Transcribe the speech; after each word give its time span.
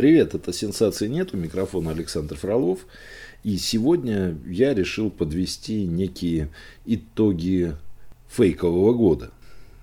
Привет, 0.00 0.34
это 0.34 0.50
«Сенсации 0.50 1.08
нет», 1.08 1.34
у 1.34 1.36
микрофона 1.36 1.90
Александр 1.90 2.34
Фролов. 2.34 2.86
И 3.44 3.58
сегодня 3.58 4.34
я 4.46 4.72
решил 4.72 5.10
подвести 5.10 5.84
некие 5.84 6.48
итоги 6.86 7.76
фейкового 8.26 8.94
года. 8.94 9.30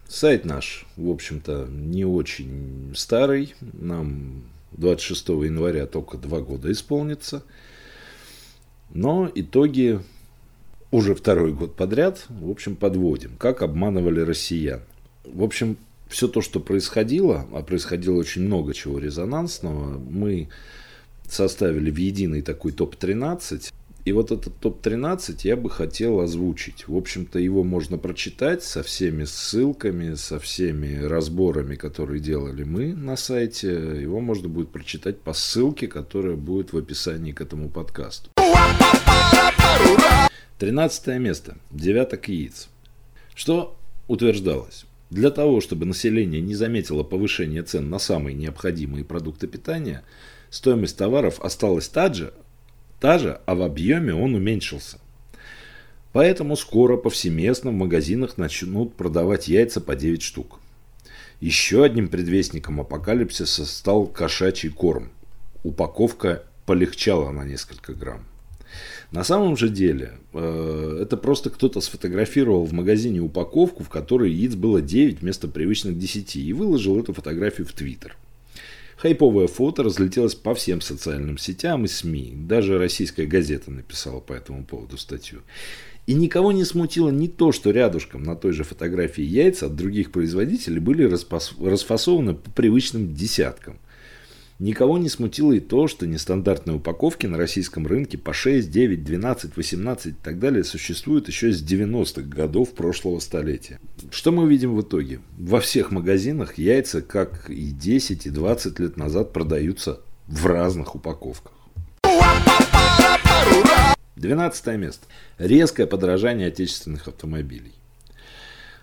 Сайт 0.08 0.44
наш, 0.44 0.88
в 0.96 1.12
общем-то, 1.12 1.68
не 1.70 2.04
очень 2.04 2.94
старый. 2.96 3.54
Нам 3.74 4.42
26 4.72 5.30
января 5.30 5.86
только 5.86 6.18
два 6.18 6.40
года 6.40 6.72
исполнится. 6.72 7.44
Но 8.90 9.32
итоги 9.36 10.00
уже 10.90 11.14
второй 11.14 11.54
год 11.54 11.76
подряд, 11.76 12.26
в 12.28 12.50
общем, 12.50 12.76
подводим. 12.76 13.36
Как 13.38 13.62
обманывали 13.62 14.22
россиян. 14.22 14.82
В 15.26 15.44
общем, 15.44 15.78
все 16.10 16.28
то, 16.28 16.42
что 16.42 16.60
происходило, 16.60 17.48
а 17.54 17.62
происходило 17.62 18.16
очень 18.16 18.44
много 18.44 18.74
чего 18.74 19.00
резонансного, 19.00 20.00
мы 20.00 20.50
составили 21.28 21.92
в 21.92 21.98
единый 21.98 22.42
такой 22.42 22.72
топ-13. 22.72 23.72
И 24.06 24.14
вот 24.14 24.32
этот 24.32 24.58
топ-13 24.60 25.42
я 25.44 25.58
бы 25.58 25.70
хотел 25.70 26.22
озвучить. 26.22 26.88
В 26.88 26.96
общем-то, 26.96 27.40
его 27.40 27.66
можно 27.66 27.98
прочитать 27.98 28.64
со 28.64 28.82
всеми 28.82 29.26
ссылками, 29.26 30.16
со 30.16 30.40
всеми 30.40 31.04
разборами, 31.04 31.76
которые 31.76 32.22
делали 32.22 32.64
мы 32.64 32.94
на 32.94 33.18
сайте. 33.18 33.68
Его 33.68 34.22
можно 34.22 34.48
будет 34.48 34.70
прочитать 34.70 35.20
по 35.20 35.34
ссылке, 35.34 35.88
которая 35.88 36.38
будет 36.38 36.72
в 36.72 36.78
описании 36.78 37.34
к 37.34 37.42
этому 37.42 37.70
подкасту. 37.70 38.30
Тринадцатое 40.58 41.20
место. 41.20 41.58
Девяток 41.70 42.30
яиц. 42.30 42.70
Что 43.36 43.78
утверждалось? 44.08 44.86
Для 45.10 45.32
того, 45.32 45.62
чтобы 45.62 45.86
население 45.86 46.42
не 46.42 46.54
заметило 46.54 47.04
повышение 47.04 47.64
цен 47.64 47.90
на 47.90 48.00
самые 48.00 48.34
необходимые 48.34 49.06
продукты 49.06 49.48
питания, 49.48 50.04
стоимость 50.50 50.98
товаров 50.98 51.40
осталась 51.40 51.88
та 51.88 52.14
же, 52.14 52.34
та 53.00 53.18
же, 53.18 53.40
а 53.46 53.56
в 53.56 53.62
объеме 53.62 54.14
он 54.14 54.36
уменьшился. 54.36 55.00
Поэтому 56.12 56.58
скоро 56.58 56.98
повсеместно 56.98 57.72
в 57.72 57.76
магазинах 57.76 58.38
начнут 58.38 58.96
продавать 58.96 59.48
яйца 59.48 59.80
по 59.80 59.96
9 59.96 60.22
штук. 60.22 60.60
Еще 61.40 61.84
одним 61.84 62.08
предвестником 62.08 62.82
апокалипсиса 62.82 63.66
стал 63.66 64.08
кошачий 64.08 64.70
корм. 64.70 65.12
Упаковка 65.64 66.44
полегчала 66.66 67.32
на 67.32 67.44
несколько 67.44 67.94
грамм. 67.94 68.26
На 69.12 69.24
самом 69.24 69.58
же 69.58 69.70
деле, 69.70 70.14
э, 70.34 71.00
это 71.02 71.18
просто 71.18 71.50
кто-то 71.50 71.82
сфотографировал 71.82 72.66
в 72.66 72.74
магазине 72.74 73.20
упаковку, 73.20 73.84
в 73.84 73.90
которой 73.90 74.32
яиц 74.32 74.56
было 74.56 74.82
9 74.82 75.22
вместо 75.22 75.48
привычных 75.48 75.98
10, 75.98 76.36
и 76.36 76.54
выложил 76.54 77.00
эту 77.00 77.14
фотографию 77.14 77.68
в 77.68 77.74
Твиттер. 77.74 78.18
Хайповое 78.98 79.48
фото 79.48 79.84
разлетелось 79.84 80.34
по 80.34 80.56
всем 80.56 80.82
социальным 80.82 81.38
сетям 81.38 81.86
и 81.86 81.88
СМИ. 81.88 82.34
Даже 82.36 82.80
российская 82.80 83.28
газета 83.28 83.70
написала 83.70 84.20
по 84.20 84.34
этому 84.34 84.66
поводу 84.66 84.98
статью. 84.98 85.42
И 86.08 86.14
никого 86.14 86.52
не 86.52 86.64
смутило 86.64 87.10
не 87.10 87.28
то, 87.28 87.52
что 87.52 87.70
рядышком 87.70 88.24
на 88.24 88.36
той 88.36 88.54
же 88.54 88.64
фотографии 88.64 89.24
яйца 89.24 89.68
от 89.68 89.76
других 89.76 90.12
производителей 90.12 90.80
были 90.80 91.04
расфасованы 91.04 92.34
по 92.34 92.50
привычным 92.50 93.14
десяткам. 93.14 93.78
Никого 94.60 94.98
не 94.98 95.08
смутило 95.08 95.54
и 95.54 95.60
то, 95.60 95.88
что 95.88 96.08
нестандартные 96.08 96.78
упаковки 96.78 97.28
на 97.28 97.38
российском 97.38 97.86
рынке 97.86 98.18
по 98.18 98.34
6, 98.34 98.72
9, 98.72 99.04
12, 99.04 99.56
18 99.56 100.06
и 100.08 100.12
так 100.12 100.40
далее 100.40 100.64
существуют 100.64 101.28
еще 101.28 101.52
с 101.52 101.64
90-х 101.64 102.24
годов 102.24 102.72
прошлого 102.72 103.20
столетия. 103.20 103.80
Что 104.10 104.32
мы 104.32 104.50
видим 104.50 104.76
в 104.76 104.82
итоге? 104.82 105.20
Во 105.38 105.60
всех 105.60 105.92
магазинах 105.92 106.58
яйца, 106.58 107.04
как 107.04 107.52
и 107.52 107.70
10, 107.70 108.26
и 108.26 108.30
20 108.32 108.80
лет 108.80 108.98
назад, 108.98 109.32
продаются 109.32 110.00
в 110.28 110.48
разных 110.48 110.96
упаковках. 110.96 111.54
12 114.16 114.68
место. 114.78 115.06
Резкое 115.38 115.86
подорожание 115.86 116.48
отечественных 116.48 117.08
автомобилей. 117.08 117.74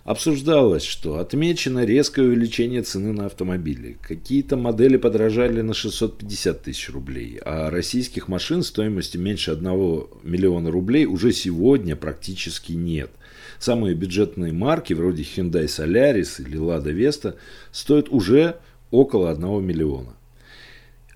Обсуждалось, 0.05 0.83
что 0.83 1.17
отмечено 1.19 1.87
резкое 1.87 2.27
увеличение 2.27 2.83
цены 2.83 3.15
на 3.15 3.25
автомобили. 3.25 3.97
Какие-то 4.03 4.59
модели 4.59 4.99
подорожали 4.99 5.63
на 5.63 5.73
650 5.73 6.63
тысяч 6.63 6.91
рублей, 6.91 7.41
а 7.43 7.71
российских 7.71 8.29
машин 8.29 8.63
стоимостью 8.63 9.23
меньше 9.23 9.53
1 9.53 9.65
миллиона 10.23 10.71
рублей 10.71 11.07
уже 11.07 11.33
сегодня 11.33 11.97
практически 11.97 12.73
нет. 12.73 13.11
Самые 13.59 13.95
бюджетные 13.95 14.53
марки, 14.53 14.93
вроде 14.93 15.23
Hyundai 15.23 15.65
Solaris 15.65 16.39
или 16.39 16.59
Lada 16.59 16.95
Vesta, 16.95 17.37
стоят 17.73 18.11
уже 18.11 18.57
около 18.91 19.31
1 19.31 19.65
миллиона. 19.65 20.13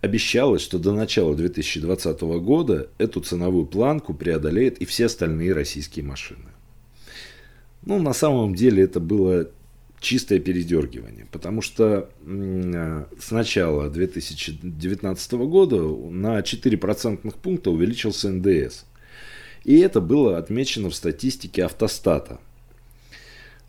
Обещалось, 0.00 0.62
что 0.62 0.78
до 0.78 0.92
начала 0.92 1.34
2020 1.34 2.20
года 2.40 2.88
эту 2.96 3.20
ценовую 3.20 3.66
планку 3.66 4.14
преодолеют 4.14 4.78
и 4.78 4.86
все 4.86 5.06
остальные 5.06 5.52
российские 5.52 6.06
машины. 6.06 6.46
Ну, 7.88 7.98
на 7.98 8.12
самом 8.12 8.54
деле 8.54 8.82
это 8.82 9.00
было 9.00 9.48
чистое 9.98 10.40
передергивание, 10.40 11.26
потому 11.32 11.62
что 11.62 12.10
с 12.22 13.30
начала 13.30 13.88
2019 13.88 15.32
года 15.32 15.80
на 15.80 16.42
4 16.42 16.76
процентных 16.76 17.36
пункта 17.36 17.70
увеличился 17.70 18.28
НДС. 18.28 18.84
И 19.64 19.78
это 19.78 20.02
было 20.02 20.36
отмечено 20.36 20.90
в 20.90 20.94
статистике 20.94 21.64
автостата. 21.64 22.40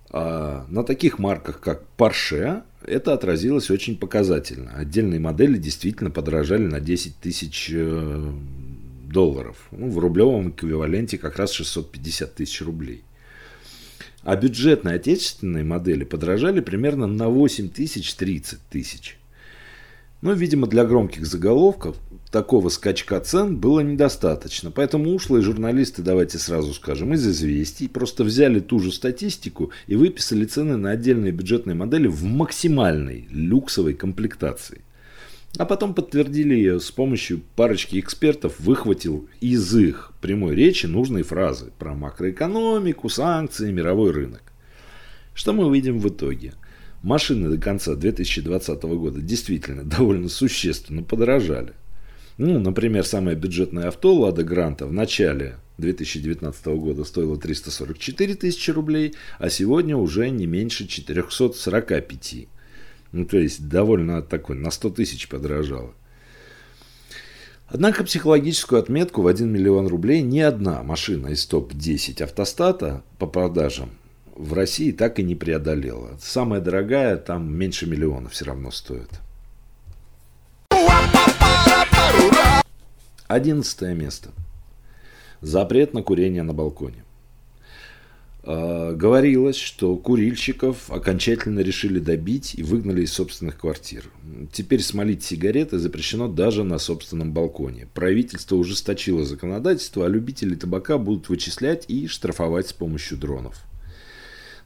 А 0.10 0.66
на 0.68 0.84
таких 0.84 1.18
марках, 1.18 1.62
как 1.62 1.84
Porsche, 1.98 2.64
это 2.86 3.14
отразилось 3.14 3.72
очень 3.72 3.98
показательно. 3.98 4.74
Отдельные 4.74 5.22
модели 5.22 5.58
действительно 5.58 6.12
подорожали 6.12 6.68
на 6.68 6.82
10 6.82 7.16
тысяч 7.20 7.72
э, 7.74 8.34
долларов. 9.06 9.70
Ну, 9.72 9.90
в 9.90 9.98
рублевом 9.98 10.50
эквиваленте 10.50 11.18
как 11.18 11.38
раз 11.38 11.54
650 11.54 12.36
тысяч 12.36 12.62
рублей. 12.62 13.06
А 14.24 14.36
бюджетные 14.36 14.96
отечественные 14.96 15.64
модели 15.64 16.04
подорожали 16.04 16.60
примерно 16.60 17.08
на 17.08 17.30
8 17.30 17.70
тысяч 17.70 18.14
30 18.16 18.60
тысяч. 18.70 19.18
Но, 20.22 20.34
видимо, 20.34 20.68
для 20.68 20.84
громких 20.84 21.26
заголовков 21.26 21.96
такого 22.30 22.68
скачка 22.70 23.20
цен 23.22 23.58
было 23.58 23.80
недостаточно. 23.80 24.70
Поэтому 24.70 25.14
ушлые 25.14 25.42
журналисты, 25.42 26.02
давайте 26.02 26.38
сразу 26.38 26.74
скажем, 26.74 27.14
из 27.14 27.26
известий 27.26 27.88
просто 27.88 28.26
взяли 28.26 28.60
ту 28.60 28.80
же 28.80 28.92
статистику 28.92 29.72
и 29.88 29.96
выписали 29.96 30.44
цены 30.44 30.76
на 30.76 30.92
отдельные 30.92 31.32
бюджетные 31.32 31.76
модели 31.76 32.08
в 32.08 32.24
максимальной 32.24 33.28
люксовой 33.32 33.94
комплектации. 33.94 34.82
А 35.58 35.66
потом 35.66 35.94
подтвердили 35.94 36.54
ее 36.54 36.80
с 36.80 36.92
помощью 36.92 37.42
парочки 37.56 38.00
экспертов, 38.00 38.60
выхватил 38.60 39.28
из 39.42 39.76
их 39.76 40.14
прямой 40.22 40.56
речи 40.56 40.86
нужные 40.86 41.24
фразы 41.24 41.72
про 41.80 41.96
макроэкономику, 41.96 43.10
санкции, 43.10 43.72
мировой 43.72 44.12
рынок. 44.12 44.44
Что 45.34 45.54
мы 45.54 45.66
увидим 45.66 46.00
в 46.00 46.08
итоге? 46.08 46.54
Машины 47.02 47.50
до 47.50 47.58
конца 47.58 47.96
2020 47.96 48.84
года 48.84 49.22
действительно 49.22 49.84
довольно 49.86 50.30
существенно 50.30 51.02
подорожали. 51.02 51.74
Ну, 52.38 52.60
например, 52.60 53.06
самое 53.06 53.36
бюджетное 53.36 53.88
авто 53.88 54.14
Лада 54.14 54.44
Гранта 54.44 54.86
в 54.86 54.94
начале 54.94 55.56
2019 55.78 56.66
года 56.68 57.04
стоило 57.04 57.38
344 57.38 58.36
тысячи 58.36 58.72
рублей, 58.72 59.16
а 59.40 59.50
сегодня 59.50 59.98
уже 59.98 60.30
не 60.30 60.46
меньше 60.46 60.88
445. 60.88 62.48
Ну, 63.12 63.26
то 63.26 63.38
есть, 63.38 63.68
довольно 63.68 64.22
такой, 64.22 64.56
на 64.56 64.72
100 64.72 64.92
тысяч 64.92 65.28
подорожало. 65.28 65.94
Однако 67.68 68.04
психологическую 68.04 68.80
отметку 68.80 69.22
в 69.22 69.28
1 69.28 69.48
миллион 69.52 69.88
рублей 69.88 70.22
ни 70.22 70.40
одна 70.40 70.82
машина 70.82 71.28
из 71.28 71.46
топ-10 71.46 72.24
автостата 72.24 73.04
по 73.20 73.28
продажам 73.28 73.92
в 74.40 74.54
России 74.54 74.92
так 74.92 75.20
и 75.20 75.24
не 75.24 75.36
преодолела. 75.36 76.18
Самая 76.22 76.62
дорогая 76.62 77.18
там 77.18 77.54
меньше 77.54 77.86
миллиона 77.88 78.30
все 78.30 78.46
равно 78.46 78.72
стоит. 78.72 79.10
Одиннадцатое 83.28 83.94
место. 83.94 84.30
Запрет 85.42 85.94
на 85.94 86.02
курение 86.02 86.42
на 86.44 86.54
балконе. 86.54 87.04
А, 88.52 88.94
говорилось, 88.94 89.58
что 89.58 89.96
курильщиков 89.96 90.90
окончательно 90.90 91.60
решили 91.60 92.00
добить 92.00 92.56
и 92.56 92.64
выгнали 92.64 93.04
из 93.04 93.14
собственных 93.14 93.60
квартир. 93.60 94.06
Теперь 94.52 94.82
смолить 94.82 95.24
сигареты 95.24 95.78
запрещено 95.78 96.28
даже 96.28 96.64
на 96.64 96.80
собственном 96.80 97.32
балконе. 97.32 97.88
Правительство 97.94 98.56
ужесточило 98.56 99.24
законодательство, 99.24 100.08
а 100.08 100.10
любители 100.10 100.56
табака 100.56 100.98
будут 100.98 101.30
вычислять 101.30 101.86
и 101.90 102.08
штрафовать 102.08 102.68
с 102.68 102.74
помощью 102.74 103.20
дронов. 103.20 103.56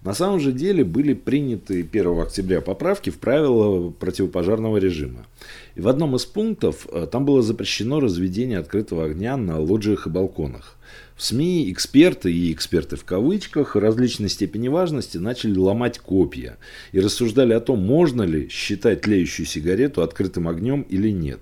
На 0.01 0.13
самом 0.13 0.39
же 0.39 0.53
деле 0.53 0.85
были 0.85 1.13
приняты 1.13 1.81
1 1.81 2.19
октября 2.19 2.61
поправки 2.61 3.09
в 3.09 3.17
правила 3.17 3.89
противопожарного 3.89 4.77
режима. 4.77 5.25
И 5.75 5.81
в 5.81 5.89
одном 5.89 6.15
из 6.15 6.25
пунктов 6.25 6.87
э, 6.89 7.05
там 7.11 7.25
было 7.25 7.41
запрещено 7.41 7.99
разведение 7.99 8.59
открытого 8.59 9.05
огня 9.05 9.35
на 9.35 9.59
лоджиях 9.59 10.07
и 10.07 10.09
балконах. 10.09 10.77
В 11.15 11.23
СМИ 11.23 11.71
эксперты 11.71 12.33
и 12.33 12.51
эксперты 12.51 12.95
в 12.95 13.05
кавычках 13.05 13.75
различной 13.75 14.29
степени 14.29 14.67
важности 14.67 15.17
начали 15.17 15.57
ломать 15.57 15.99
копья 15.99 16.57
и 16.91 16.99
рассуждали 16.99 17.53
о 17.53 17.59
том, 17.59 17.85
можно 17.85 18.23
ли 18.23 18.49
считать 18.49 19.01
тлеющую 19.01 19.45
сигарету 19.45 20.01
открытым 20.01 20.47
огнем 20.47 20.81
или 20.81 21.09
нет. 21.09 21.39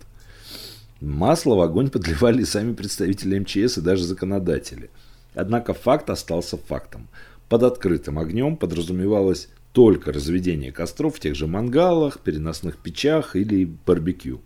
Масло 0.99 1.55
в 1.55 1.61
огонь 1.61 1.89
подливали 1.89 2.43
сами 2.43 2.73
представители 2.73 3.39
МЧС 3.39 3.77
и 3.77 3.81
даже 3.81 4.03
законодатели. 4.03 4.91
Однако 5.33 5.73
факт 5.73 6.09
остался 6.09 6.57
фактом. 6.57 7.07
Под 7.47 7.63
открытым 7.63 8.19
огнем 8.19 8.57
подразумевалось 8.57 9.47
только 9.71 10.11
разведение 10.11 10.71
костров 10.71 11.15
в 11.15 11.19
тех 11.19 11.35
же 11.35 11.47
мангалах, 11.47 12.19
переносных 12.19 12.77
печах 12.77 13.35
или 13.35 13.65
барбекю. 13.65 14.41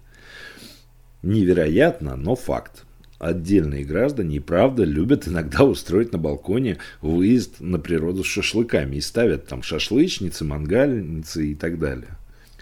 Невероятно, 1.24 2.16
но 2.16 2.36
факт. 2.36 2.85
Отдельные 3.20 3.86
граждане 3.86 4.38
и 4.38 4.40
правда 4.40 4.84
любят 4.84 5.28
иногда 5.28 5.64
устроить 5.64 6.12
на 6.12 6.18
балконе 6.18 6.78
выезд 7.02 7.62
на 7.62 7.80
природу 7.80 8.24
с 8.24 8.28
шашлыками 8.28 8.98
и 8.98 9.02
ставят 9.02 9.48
там 9.48 9.64
шашлычницы, 9.64 10.44
мангальницы 10.44 11.48
и 11.48 11.56
так 11.56 11.80
далее. 11.80 12.18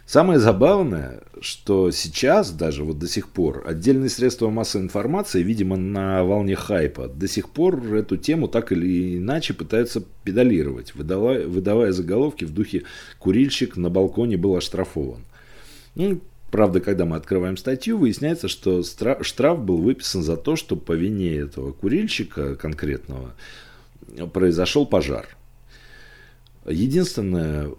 Самое 0.05 0.37
забавное, 0.37 1.21
что 1.39 1.89
сейчас, 1.89 2.51
даже 2.51 2.83
вот 2.83 2.99
до 2.99 3.07
сих 3.07 3.29
пор, 3.29 3.63
отдельные 3.65 4.09
средства 4.09 4.49
массовой 4.49 4.83
информации, 4.83 5.41
видимо, 5.41 5.77
на 5.77 6.23
волне 6.23 6.55
хайпа, 6.55 7.07
до 7.07 7.27
сих 7.27 7.49
пор 7.49 7.81
эту 7.95 8.17
тему 8.17 8.47
так 8.47 8.71
или 8.73 9.17
иначе 9.17 9.53
пытаются 9.53 10.03
педалировать, 10.23 10.93
выдавая, 10.93 11.47
выдавая 11.47 11.93
заголовки 11.93 12.43
в 12.43 12.53
духе 12.53 12.83
«Курильщик 13.17 13.77
на 13.77 13.89
балконе 13.89 14.37
был 14.37 14.55
оштрафован». 14.55 15.23
Ну, 15.95 16.19
правда, 16.53 16.81
когда 16.81 17.05
мы 17.05 17.15
открываем 17.15 17.57
статью, 17.57 17.97
выясняется, 17.97 18.47
что 18.47 18.83
штраф 18.83 19.59
был 19.65 19.77
выписан 19.77 20.21
за 20.21 20.37
то, 20.37 20.55
что 20.55 20.75
по 20.75 20.91
вине 20.91 21.35
этого 21.37 21.71
курильщика 21.71 22.55
конкретного 22.55 23.33
произошел 24.31 24.85
пожар. 24.85 25.27
Единственное, 26.67 27.71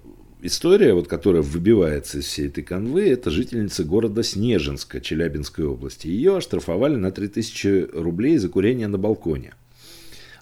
История, 0.43 0.93
вот, 0.93 1.09
которая 1.09 1.41
выбивается 1.41 2.19
из 2.19 2.27
всей 2.27 2.49
этой 2.49 2.63
конвы, 2.63 3.09
это 3.09 3.31
жительница 3.31 3.83
города 3.83 4.23
Снежинска 4.23 5.01
Челябинской 5.01 5.65
области. 5.65 6.09
Ее 6.09 6.37
оштрафовали 6.37 6.97
на 6.97 7.11
3000 7.13 7.93
рублей 7.95 8.37
за 8.37 8.51
курение 8.51 8.89
на 8.89 8.99
балконе. 8.99 9.55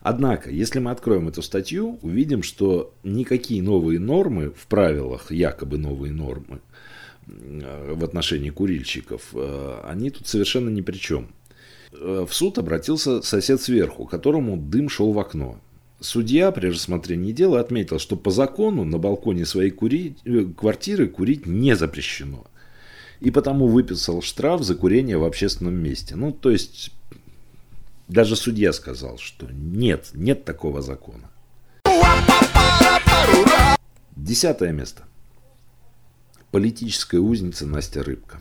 Однако, 0.01 0.51
если 0.51 0.81
мы 0.81 0.91
откроем 0.91 1.29
эту 1.29 1.43
статью, 1.43 2.01
увидим, 2.03 2.43
что 2.43 2.93
никакие 3.05 3.63
новые 3.63 4.01
нормы 4.01 4.51
в 4.51 4.67
правилах, 4.67 5.31
якобы 5.31 5.79
новые 5.79 6.13
нормы 6.13 6.59
в 7.27 8.05
отношении 8.05 8.51
курильщиков, 8.51 9.31
э, 9.35 9.81
они 9.85 10.11
тут 10.11 10.27
совершенно 10.27 10.69
ни 10.69 10.81
при 10.81 10.97
чем. 10.97 11.29
Э, 11.93 12.27
в 12.29 12.35
суд 12.35 12.59
обратился 12.59 13.23
сосед 13.23 13.61
сверху, 13.61 14.07
которому 14.07 14.57
дым 14.57 14.89
шел 14.89 15.13
в 15.13 15.19
окно. 15.19 15.61
Судья 16.01 16.51
при 16.51 16.67
рассмотрении 16.69 17.33
дела 17.33 17.61
отметил, 17.61 17.99
что 17.99 18.17
по 18.17 18.31
закону 18.31 18.85
на 18.85 18.99
балконе 18.99 19.47
своей 19.47 19.71
кури... 19.71 20.17
Э, 20.25 20.45
квартиры 20.57 21.09
курить 21.09 21.47
не 21.47 21.77
запрещено. 21.77 22.47
И 23.21 23.31
потому 23.31 23.69
выписал 23.69 24.21
штраф 24.21 24.63
за 24.63 24.75
курение 24.75 25.17
в 25.17 25.25
общественном 25.25 25.75
месте. 25.75 26.17
Ну, 26.17 26.33
то 26.33 26.51
есть, 26.51 26.91
даже 28.09 28.35
судья 28.35 28.73
сказал, 28.73 29.19
что 29.19 29.47
нет, 29.53 30.11
нет 30.13 30.45
такого 30.45 30.83
закона. 30.83 31.31
Десятое 34.17 34.73
место. 34.73 35.05
Политическая 36.53 37.19
узница 37.19 37.67
Настя 37.67 38.03
Рыбка. 38.03 38.39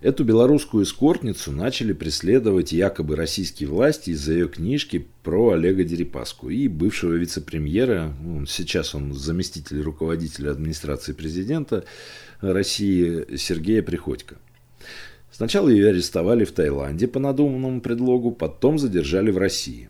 Эту 0.00 0.22
белорусскую 0.22 0.84
эскортницу 0.84 1.50
начали 1.50 1.92
преследовать 1.92 2.70
якобы 2.70 3.16
российские 3.16 3.68
власти 3.68 4.10
из-за 4.10 4.34
ее 4.34 4.48
книжки 4.48 5.08
про 5.24 5.50
Олега 5.50 5.82
Дерипаску 5.82 6.48
и 6.48 6.68
бывшего 6.68 7.14
вице-премьера, 7.14 8.14
сейчас 8.46 8.94
он 8.94 9.14
заместитель 9.14 9.82
руководителя 9.82 10.52
администрации 10.52 11.12
президента 11.12 11.84
России 12.40 13.36
Сергея 13.36 13.82
Приходько. 13.82 14.36
Сначала 15.32 15.70
ее 15.70 15.88
арестовали 15.88 16.44
в 16.44 16.52
Таиланде 16.52 17.08
по 17.08 17.18
надуманному 17.18 17.80
предлогу, 17.80 18.32
потом 18.32 18.78
задержали 18.78 19.30
в 19.30 19.38
России. 19.38 19.88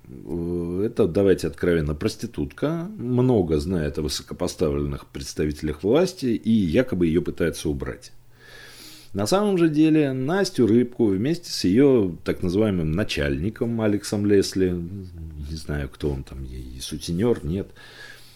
Это, 0.86 1.08
давайте 1.08 1.48
откровенно, 1.48 1.96
проститутка, 1.96 2.88
много 2.96 3.58
знает 3.58 3.98
о 3.98 4.02
высокопоставленных 4.02 5.06
представителях 5.06 5.82
власти 5.82 6.26
и 6.26 6.50
якобы 6.50 7.08
ее 7.08 7.22
пытаются 7.22 7.68
убрать. 7.68 8.12
На 9.14 9.26
самом 9.26 9.58
же 9.58 9.68
деле 9.68 10.12
Настю 10.12 10.66
Рыбку 10.68 11.06
вместе 11.06 11.50
с 11.50 11.64
ее 11.64 12.16
так 12.24 12.42
называемым 12.42 12.92
начальником 12.92 13.80
Алексом 13.80 14.24
Лесли, 14.24 14.70
не 14.70 15.56
знаю, 15.56 15.88
кто 15.88 16.10
он 16.10 16.22
там, 16.22 16.44
ей 16.44 16.80
сутенер, 16.80 17.44
нет, 17.44 17.68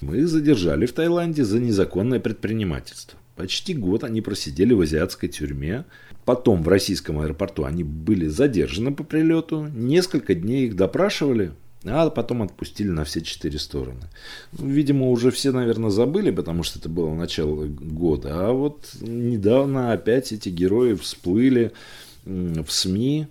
мы 0.01 0.27
задержали 0.27 0.87
в 0.87 0.93
Таиланде 0.93 1.45
за 1.45 1.61
незаконное 1.61 2.19
предпринимательство. 2.19 3.19
Почти 3.37 3.75
год 3.75 4.03
они 4.03 4.23
просидели 4.23 4.73
в 4.73 4.81
азиатской 4.81 5.29
тюрьме. 5.29 5.85
Потом 6.27 6.65
в 6.65 6.69
российском 6.69 7.21
аэропорту 7.21 7.65
они 7.65 7.85
были 7.85 8.27
задержаны 8.27 8.93
по 8.93 9.05
прилету. 9.05 9.69
Несколько 9.73 10.35
дней 10.35 10.67
их 10.67 10.75
допрашивали, 10.75 11.53
а 11.85 12.11
потом 12.11 12.43
отпустили 12.43 12.89
на 12.89 13.05
все 13.05 13.21
четыре 13.23 13.61
стороны. 13.61 14.03
Ну, 14.59 14.67
видимо, 14.67 15.09
уже 15.11 15.31
все, 15.31 15.53
наверное, 15.53 15.91
забыли, 15.91 16.33
потому 16.33 16.65
что 16.65 16.81
это 16.81 16.89
было 16.89 17.15
начало 17.15 17.67
года. 17.67 18.49
А 18.49 18.53
вот 18.53 18.89
недавно 19.01 19.93
опять 19.93 20.33
эти 20.33 20.49
герои 20.49 20.95
всплыли 20.95 21.71
в 22.25 22.67
СМИ. 22.69 23.29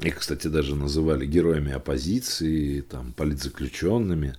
Их, 0.00 0.18
кстати, 0.18 0.48
даже 0.48 0.76
называли 0.76 1.24
героями 1.24 1.72
оппозиции, 1.72 2.82
там, 2.82 3.14
политзаключенными. 3.14 4.34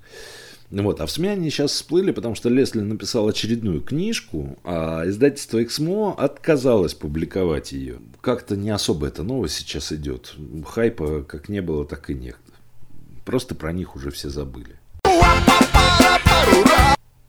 Вот. 0.70 1.00
А 1.00 1.06
в 1.06 1.12
СМИ 1.12 1.30
они 1.30 1.50
сейчас 1.50 1.72
всплыли, 1.72 2.12
потому 2.12 2.36
что 2.36 2.50
Лесли 2.50 2.82
написал 2.82 3.28
очередную 3.28 3.82
книжку, 3.82 4.58
а 4.64 5.08
издательство 5.08 5.64
«Эксмо» 5.64 6.14
отказалось 6.18 6.94
публиковать 6.94 7.72
ее. 7.72 8.00
Как-то 8.22 8.58
не 8.58 8.70
особо 8.70 9.08
эта 9.08 9.24
новость 9.24 9.56
сейчас 9.56 9.92
идет. 9.94 10.36
Хайпа 10.66 11.24
как 11.24 11.48
не 11.50 11.62
было, 11.62 11.86
так 11.86 12.10
и 12.10 12.14
нет. 12.14 12.38
Просто 13.26 13.56
про 13.56 13.72
них 13.72 13.96
уже 13.96 14.12
все 14.12 14.30
забыли. 14.30 14.76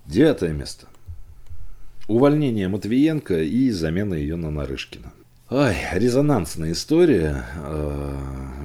Девятое 0.06 0.52
место. 0.52 0.86
Увольнение 2.08 2.68
Матвиенко 2.68 3.42
и 3.42 3.70
замена 3.70 4.14
ее 4.14 4.36
на 4.36 4.50
Нарышкина. 4.50 5.12
Ой, 5.50 5.76
резонансная 5.92 6.72
история. 6.72 7.44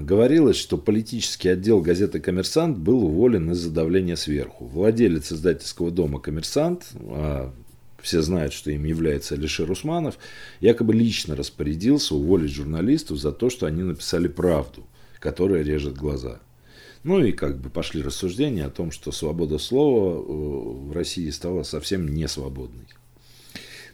Говорилось, 0.03 0.57
что 0.57 0.77
политический 0.77 1.47
отдел 1.47 1.79
газеты 1.79 2.19
«Коммерсант» 2.19 2.77
был 2.77 3.05
уволен 3.05 3.51
из-за 3.51 3.71
давления 3.71 4.17
сверху. 4.17 4.65
Владелец 4.65 5.31
издательского 5.31 5.91
дома 5.91 6.19
«Коммерсант», 6.19 6.89
а 6.99 7.53
все 8.01 8.21
знают, 8.21 8.51
что 8.51 8.69
им 8.69 8.83
является 8.83 9.35
Алишер 9.35 9.71
Усманов, 9.71 10.17
якобы 10.59 10.93
лично 10.93 11.37
распорядился 11.37 12.15
уволить 12.15 12.51
журналистов 12.51 13.17
за 13.17 13.31
то, 13.31 13.49
что 13.49 13.65
они 13.65 13.81
написали 13.81 14.27
правду, 14.27 14.85
которая 15.19 15.63
режет 15.63 15.95
глаза. 15.95 16.41
Ну 17.03 17.23
и 17.23 17.31
как 17.31 17.61
бы 17.61 17.69
пошли 17.69 18.01
рассуждения 18.01 18.65
о 18.65 18.71
том, 18.71 18.91
что 18.91 19.13
свобода 19.13 19.57
слова 19.57 20.17
э, 20.17 20.89
в 20.89 20.91
России 20.91 21.29
стала 21.29 21.63
совсем 21.63 22.09
не 22.09 22.27
свободной. 22.27 22.87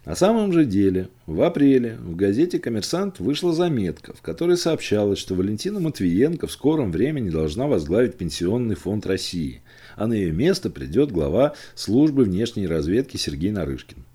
На 0.06 0.16
самом 0.16 0.54
же 0.54 0.66
деле, 0.66 1.10
в 1.26 1.42
апреле 1.42 1.98
в 2.02 2.16
газете 2.16 2.58
«Коммерсант» 2.58 3.20
вышла 3.20 3.54
заметка, 3.54 4.14
в 4.14 4.22
которой 4.22 4.58
сообщалось, 4.58 5.20
что 5.20 5.36
Валентина 5.36 5.80
Матвиенко 5.80 6.48
в 6.48 6.52
скором 6.52 6.92
времени 6.92 7.30
должна 7.30 7.68
возглавить 7.68 8.16
Пенсионный 8.16 8.76
фонд 8.76 9.06
России, 9.06 9.62
а 9.96 10.08
на 10.08 10.14
ее 10.14 10.32
место 10.32 10.70
придет 10.70 11.12
глава 11.12 11.54
службы 11.76 12.24
внешней 12.24 12.66
разведки 12.66 13.18
Сергей 13.18 13.52
Нарышкин. 13.52 14.06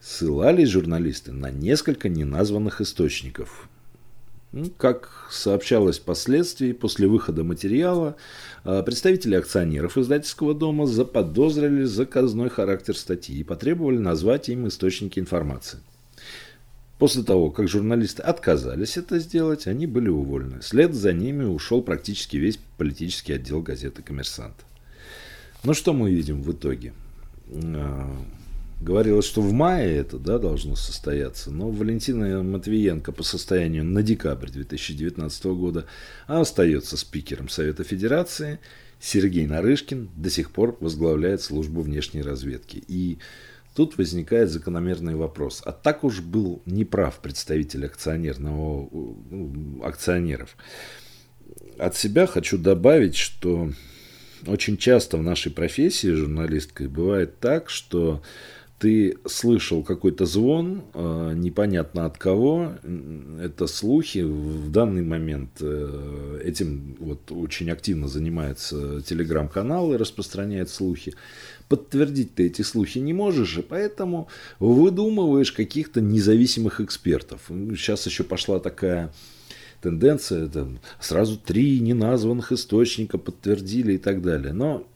Ссылались 0.00 0.68
журналисты 0.68 1.32
на 1.32 1.50
несколько 1.50 2.08
неназванных 2.08 2.80
источников, 2.80 3.68
как 4.78 5.28
сообщалось 5.30 5.98
впоследствии, 5.98 6.72
после 6.72 7.06
выхода 7.06 7.44
материала, 7.44 8.16
а, 8.64 8.82
представители 8.82 9.34
акционеров 9.34 9.98
издательского 9.98 10.54
дома 10.54 10.86
заподозрили 10.86 11.84
заказной 11.84 12.48
характер 12.48 12.96
статьи 12.96 13.38
и 13.38 13.44
потребовали 13.44 13.98
назвать 13.98 14.48
им 14.48 14.66
источники 14.66 15.18
информации. 15.18 15.80
После 16.98 17.22
того, 17.22 17.50
как 17.50 17.68
журналисты 17.68 18.22
отказались 18.22 18.96
это 18.96 19.20
сделать, 19.20 19.66
они 19.68 19.86
были 19.86 20.08
уволены. 20.08 20.62
След 20.62 20.94
за 20.94 21.12
ними 21.12 21.44
ушел 21.44 21.80
практически 21.80 22.36
весь 22.38 22.58
политический 22.76 23.34
отдел 23.34 23.62
газеты 23.62 24.02
«Коммерсант». 24.02 24.56
Но 25.62 25.74
что 25.74 25.92
мы 25.92 26.10
видим 26.10 26.42
в 26.42 26.50
итоге? 26.50 26.92
Говорилось, 28.80 29.24
что 29.24 29.42
в 29.42 29.52
мае 29.52 29.96
это 29.96 30.18
да, 30.18 30.38
должно 30.38 30.76
состояться, 30.76 31.50
но 31.50 31.68
Валентина 31.68 32.42
Матвиенко 32.44 33.10
по 33.10 33.24
состоянию 33.24 33.84
на 33.84 34.02
декабрь 34.04 34.50
2019 34.50 35.44
года 35.46 35.86
остается 36.26 36.96
спикером 36.96 37.48
Совета 37.48 37.82
Федерации. 37.82 38.60
Сергей 39.00 39.46
Нарышкин 39.46 40.10
до 40.14 40.30
сих 40.30 40.52
пор 40.52 40.76
возглавляет 40.80 41.42
службу 41.42 41.82
внешней 41.82 42.22
разведки. 42.22 42.82
И 42.86 43.18
тут 43.74 43.98
возникает 43.98 44.50
закономерный 44.50 45.16
вопрос. 45.16 45.60
А 45.64 45.72
так 45.72 46.04
уж 46.04 46.20
был 46.20 46.62
неправ 46.64 47.18
представитель 47.18 47.86
акционерного, 47.86 48.88
ну, 48.92 49.82
акционеров. 49.82 50.56
От 51.78 51.96
себя 51.96 52.26
хочу 52.26 52.58
добавить, 52.58 53.16
что 53.16 53.72
очень 54.46 54.76
часто 54.76 55.16
в 55.16 55.22
нашей 55.22 55.50
профессии 55.50 56.08
журналисткой 56.12 56.88
бывает 56.88 57.40
так, 57.40 57.70
что 57.70 58.22
ты 58.78 59.18
слышал 59.26 59.82
какой-то 59.82 60.24
звон, 60.24 60.82
э, 60.94 61.32
непонятно 61.34 62.04
от 62.06 62.16
кого, 62.16 62.74
это 63.40 63.66
слухи. 63.66 64.20
В 64.20 64.70
данный 64.70 65.02
момент 65.02 65.50
э, 65.60 66.40
этим 66.44 66.96
вот 67.00 67.32
очень 67.32 67.70
активно 67.70 68.06
занимается 68.06 69.02
телеграм-канал 69.02 69.92
и 69.92 69.96
распространяет 69.96 70.70
слухи. 70.70 71.14
Подтвердить 71.68 72.36
ты 72.36 72.46
эти 72.46 72.62
слухи 72.62 72.98
не 72.98 73.12
можешь, 73.12 73.58
и 73.58 73.62
поэтому 73.62 74.28
выдумываешь 74.60 75.52
каких-то 75.52 76.00
независимых 76.00 76.80
экспертов. 76.80 77.42
Сейчас 77.48 78.06
еще 78.06 78.22
пошла 78.22 78.60
такая 78.60 79.12
тенденция, 79.82 80.48
там, 80.48 80.78
сразу 81.00 81.36
три 81.36 81.80
неназванных 81.80 82.52
источника 82.52 83.18
подтвердили 83.18 83.94
и 83.94 83.98
так 83.98 84.22
далее. 84.22 84.52
Но 84.52 84.86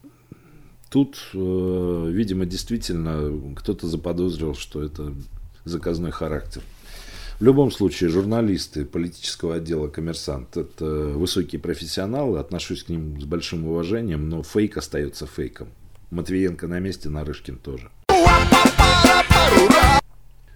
Тут, 0.92 1.30
э, 1.32 2.10
видимо, 2.12 2.44
действительно 2.44 3.54
кто-то 3.56 3.86
заподозрил, 3.88 4.54
что 4.54 4.82
это 4.82 5.14
заказной 5.64 6.10
характер. 6.10 6.60
В 7.40 7.44
любом 7.44 7.70
случае, 7.70 8.10
журналисты 8.10 8.84
политического 8.84 9.54
отдела 9.54 9.88
«Коммерсант»– 9.88 10.54
это 10.58 10.84
высокие 10.84 11.58
профессионалы, 11.62 12.38
отношусь 12.38 12.82
к 12.82 12.90
ним 12.90 13.18
с 13.18 13.24
большим 13.24 13.66
уважением, 13.66 14.28
но 14.28 14.42
фейк 14.42 14.76
остается 14.76 15.26
фейком. 15.26 15.68
Матвиенко 16.10 16.66
на 16.68 16.78
месте, 16.78 17.08
Нарышкин 17.08 17.56
тоже. 17.56 17.90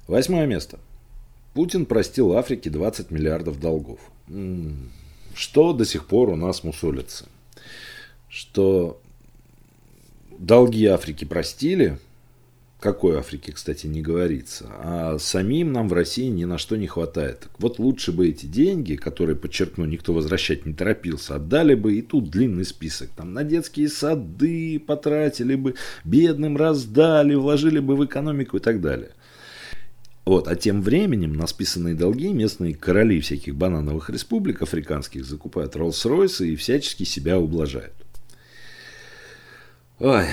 Восьмое 0.06 0.44
место. 0.44 0.78
Путин 1.54 1.86
простил 1.86 2.34
Африке 2.34 2.68
20 2.68 3.10
миллиардов 3.10 3.58
долгов. 3.58 4.00
Что 5.34 5.72
до 5.72 5.86
сих 5.86 6.04
пор 6.04 6.28
у 6.28 6.36
нас 6.36 6.62
мусолится? 6.62 7.24
Что 8.28 9.00
долги 10.38 10.86
Африки 10.86 11.24
простили, 11.24 11.98
какой 12.80 13.18
Африке, 13.18 13.52
кстати, 13.52 13.86
не 13.86 14.02
говорится, 14.02 14.66
а 14.68 15.18
самим 15.18 15.72
нам 15.72 15.88
в 15.88 15.92
России 15.92 16.28
ни 16.28 16.44
на 16.44 16.58
что 16.58 16.76
не 16.76 16.86
хватает. 16.86 17.48
Вот 17.58 17.78
лучше 17.78 18.12
бы 18.12 18.28
эти 18.28 18.46
деньги, 18.46 18.96
которые, 18.96 19.34
подчеркну, 19.34 19.86
никто 19.86 20.12
возвращать 20.12 20.66
не 20.66 20.74
торопился, 20.74 21.36
отдали 21.36 21.74
бы 21.74 21.94
и 21.94 22.02
тут 22.02 22.30
длинный 22.30 22.64
список. 22.64 23.08
Там 23.16 23.32
на 23.32 23.44
детские 23.44 23.88
сады 23.88 24.78
потратили 24.78 25.54
бы, 25.54 25.74
бедным 26.04 26.56
раздали, 26.56 27.34
вложили 27.34 27.78
бы 27.78 27.96
в 27.96 28.04
экономику 28.04 28.58
и 28.58 28.60
так 28.60 28.80
далее. 28.80 29.10
Вот. 30.26 30.48
А 30.48 30.56
тем 30.56 30.82
временем 30.82 31.32
на 31.34 31.46
списанные 31.46 31.94
долги 31.94 32.32
местные 32.32 32.74
короли 32.74 33.20
всяких 33.20 33.54
банановых 33.54 34.10
республик 34.10 34.60
африканских 34.60 35.24
закупают 35.24 35.76
Роллс-Ройсы 35.76 36.48
и 36.48 36.56
всячески 36.56 37.04
себя 37.04 37.38
ублажают. 37.38 37.94
Ой, 39.98 40.26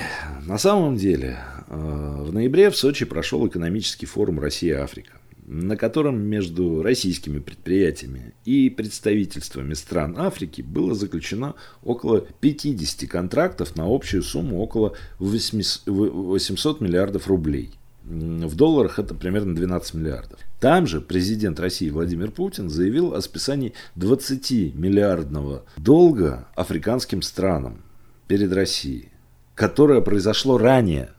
на 0.46 0.58
самом 0.58 0.96
деле, 0.96 1.38
э, 1.68 2.16
в 2.20 2.34
ноябре 2.34 2.68
в 2.68 2.76
Сочи 2.76 3.06
прошел 3.06 3.46
экономический 3.46 4.04
форум 4.04 4.38
«Россия-Африка», 4.38 5.12
на 5.46 5.78
котором 5.78 6.20
между 6.20 6.82
российскими 6.82 7.38
предприятиями 7.38 8.34
и 8.44 8.68
представительствами 8.68 9.72
стран 9.72 10.16
Африки 10.18 10.60
было 10.60 10.94
заключено 10.94 11.54
около 11.82 12.26
50 12.40 13.08
контрактов 13.08 13.74
на 13.74 13.84
общую 13.86 14.22
сумму 14.22 14.60
около 14.60 14.92
800 15.18 16.82
миллиардов 16.82 17.26
рублей. 17.26 17.70
В 18.02 18.54
долларах 18.54 18.98
это 18.98 19.14
примерно 19.14 19.54
12 19.54 19.94
миллиардов. 19.94 20.40
Там 20.60 20.86
же 20.86 21.00
президент 21.00 21.58
России 21.58 21.88
Владимир 21.88 22.30
Путин 22.32 22.68
заявил 22.68 23.14
о 23.14 23.22
списании 23.22 23.72
20 23.94 24.74
миллиардного 24.74 25.64
долга 25.78 26.48
африканским 26.54 27.22
странам 27.22 27.82
перед 28.28 28.52
Россией 28.52 29.13
которое 29.54 30.00
произошло 30.00 30.58
ранее. 30.58 31.10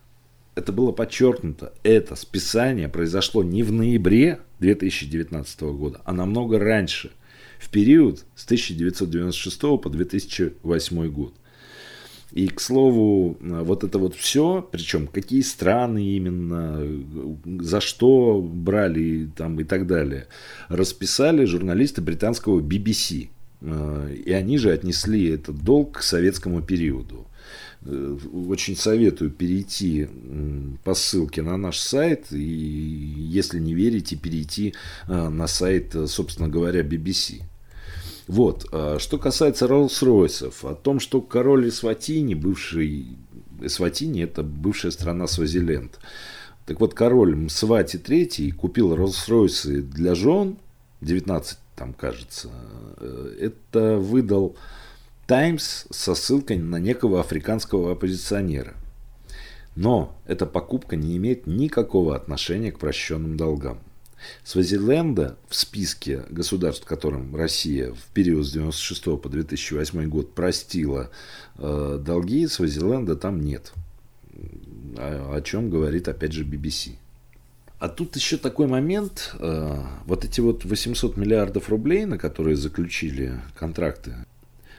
Это 0.56 0.72
было 0.72 0.92
подчеркнуто. 0.92 1.74
Это 1.84 2.16
списание 2.16 2.88
произошло 2.88 3.44
не 3.44 3.64
в 3.64 3.72
ноябре 3.72 4.40
2019 4.60 5.62
года, 5.62 6.02
а 6.06 6.14
намного 6.14 6.60
раньше, 6.60 7.12
в 7.60 7.70
период 7.70 8.26
с 8.36 8.46
1996 8.46 9.60
по 9.60 9.90
2008 9.90 11.08
год. 11.10 11.34
И, 12.32 12.48
к 12.48 12.60
слову, 12.60 13.38
вот 13.40 13.84
это 13.84 13.98
вот 13.98 14.16
все, 14.16 14.68
причем 14.70 15.08
какие 15.08 15.42
страны 15.42 16.04
именно, 16.16 16.86
за 17.64 17.80
что 17.80 18.42
брали 18.42 19.30
там 19.38 19.60
и 19.60 19.64
так 19.64 19.88
далее, 19.88 20.28
расписали 20.68 21.46
журналисты 21.46 22.02
британского 22.02 22.60
BBC. 22.60 23.30
И 24.26 24.32
они 24.32 24.58
же 24.58 24.72
отнесли 24.72 25.30
этот 25.30 25.64
долг 25.64 26.00
к 26.00 26.02
советскому 26.02 26.62
периоду. 26.62 27.26
Э, 27.88 28.18
очень 28.48 28.76
советую 28.76 29.30
перейти 29.30 30.08
по 30.84 30.96
ссылке 30.96 31.44
на 31.44 31.56
наш 31.56 31.78
сайт 31.78 32.32
и, 32.32 32.38
если 32.38 33.60
не 33.60 33.76
верите, 33.76 34.16
перейти 34.16 34.74
э, 35.08 35.30
на 35.30 35.46
сайт, 35.46 35.94
э, 35.94 36.08
собственно 36.08 36.50
говоря, 36.50 36.82
BBC. 36.82 37.44
Вот. 38.28 38.68
А 38.72 38.98
что 38.98 39.20
касается 39.20 39.68
Роллс-Ройсов, 39.68 40.68
о 40.68 40.74
том, 40.74 41.00
что 41.00 41.22
король 41.22 41.70
Эсватини, 41.70 42.34
бывший 42.34 43.18
Эсватини, 43.62 44.24
это 44.24 44.42
бывшая 44.42 44.92
страна 44.92 45.28
Свазиленд. 45.28 46.00
Так 46.66 46.80
вот, 46.80 46.96
король 46.96 47.36
Мсвати 47.36 47.98
III 47.98 48.52
купил 48.54 48.96
Роллс-Ройсы 48.96 49.82
для 49.84 50.16
жен, 50.16 50.58
19 51.02 51.60
там, 51.76 51.94
кажется, 51.94 52.50
это 53.40 53.98
выдал 53.98 54.56
Таймс 55.28 55.86
со 55.90 56.14
ссылкой 56.14 56.60
на 56.60 56.76
некого 56.76 57.20
африканского 57.20 57.94
оппозиционера. 57.94 58.76
Но 59.76 60.16
эта 60.28 60.46
покупка 60.46 60.96
не 60.96 61.18
имеет 61.18 61.48
никакого 61.48 62.16
отношения 62.16 62.72
к 62.72 62.78
прощенным 62.78 63.36
долгам. 63.36 63.80
Свазиленда 64.44 65.36
в 65.50 65.56
списке 65.56 66.24
государств, 66.30 66.86
которым 66.86 67.36
Россия 67.36 67.92
в 67.92 68.14
период 68.14 68.46
с 68.46 68.56
1996 68.56 69.22
по 69.22 69.30
2008 69.30 70.10
год 70.10 70.36
простила 70.36 71.10
э, 71.58 72.00
долги, 72.04 72.48
Свазиленда 72.48 73.16
там 73.16 73.42
нет. 73.42 73.74
О, 74.96 75.34
о 75.36 75.42
чем 75.42 75.72
говорит 75.72 76.08
опять 76.08 76.34
же 76.34 76.44
BBC. 76.44 76.98
А 77.80 77.90
тут 77.90 78.16
еще 78.16 78.38
такой 78.38 78.68
момент, 78.68 79.36
э, 79.40 79.84
вот 80.06 80.24
эти 80.24 80.40
вот 80.40 80.66
800 80.66 81.18
миллиардов 81.18 81.70
рублей, 81.70 82.06
на 82.06 82.20
которые 82.20 82.56
заключили 82.56 83.42
контракты 83.56 84.16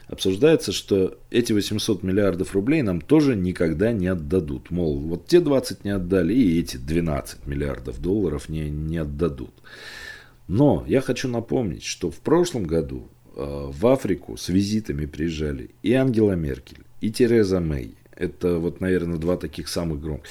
обсуждается, 0.07 0.71
что 0.71 1.17
эти 1.29 1.53
800 1.53 2.03
миллиардов 2.03 2.53
рублей 2.53 2.81
нам 2.81 3.01
тоже 3.01 3.35
никогда 3.35 3.91
не 3.91 4.07
отдадут. 4.07 4.71
Мол, 4.71 4.99
вот 4.99 5.27
те 5.27 5.39
20 5.39 5.83
не 5.83 5.91
отдали, 5.91 6.33
и 6.33 6.59
эти 6.59 6.77
12 6.77 7.45
миллиардов 7.45 8.01
долларов 8.01 8.49
не, 8.49 8.69
не 8.69 8.97
отдадут. 8.97 9.53
Но 10.47 10.85
я 10.87 11.01
хочу 11.01 11.27
напомнить, 11.27 11.83
что 11.83 12.09
в 12.09 12.19
прошлом 12.19 12.65
году 12.65 13.09
э, 13.35 13.41
в 13.45 13.87
Африку 13.87 14.37
с 14.37 14.47
визитами 14.47 15.05
приезжали 15.05 15.71
и 15.83 15.93
Ангела 15.93 16.33
Меркель, 16.33 16.83
и 17.01 17.11
Тереза 17.11 17.59
Мэй. 17.59 17.95
Это 18.15 18.57
вот, 18.57 18.79
наверное, 18.79 19.17
два 19.17 19.37
таких 19.37 19.67
самых 19.67 20.01
громких. 20.01 20.29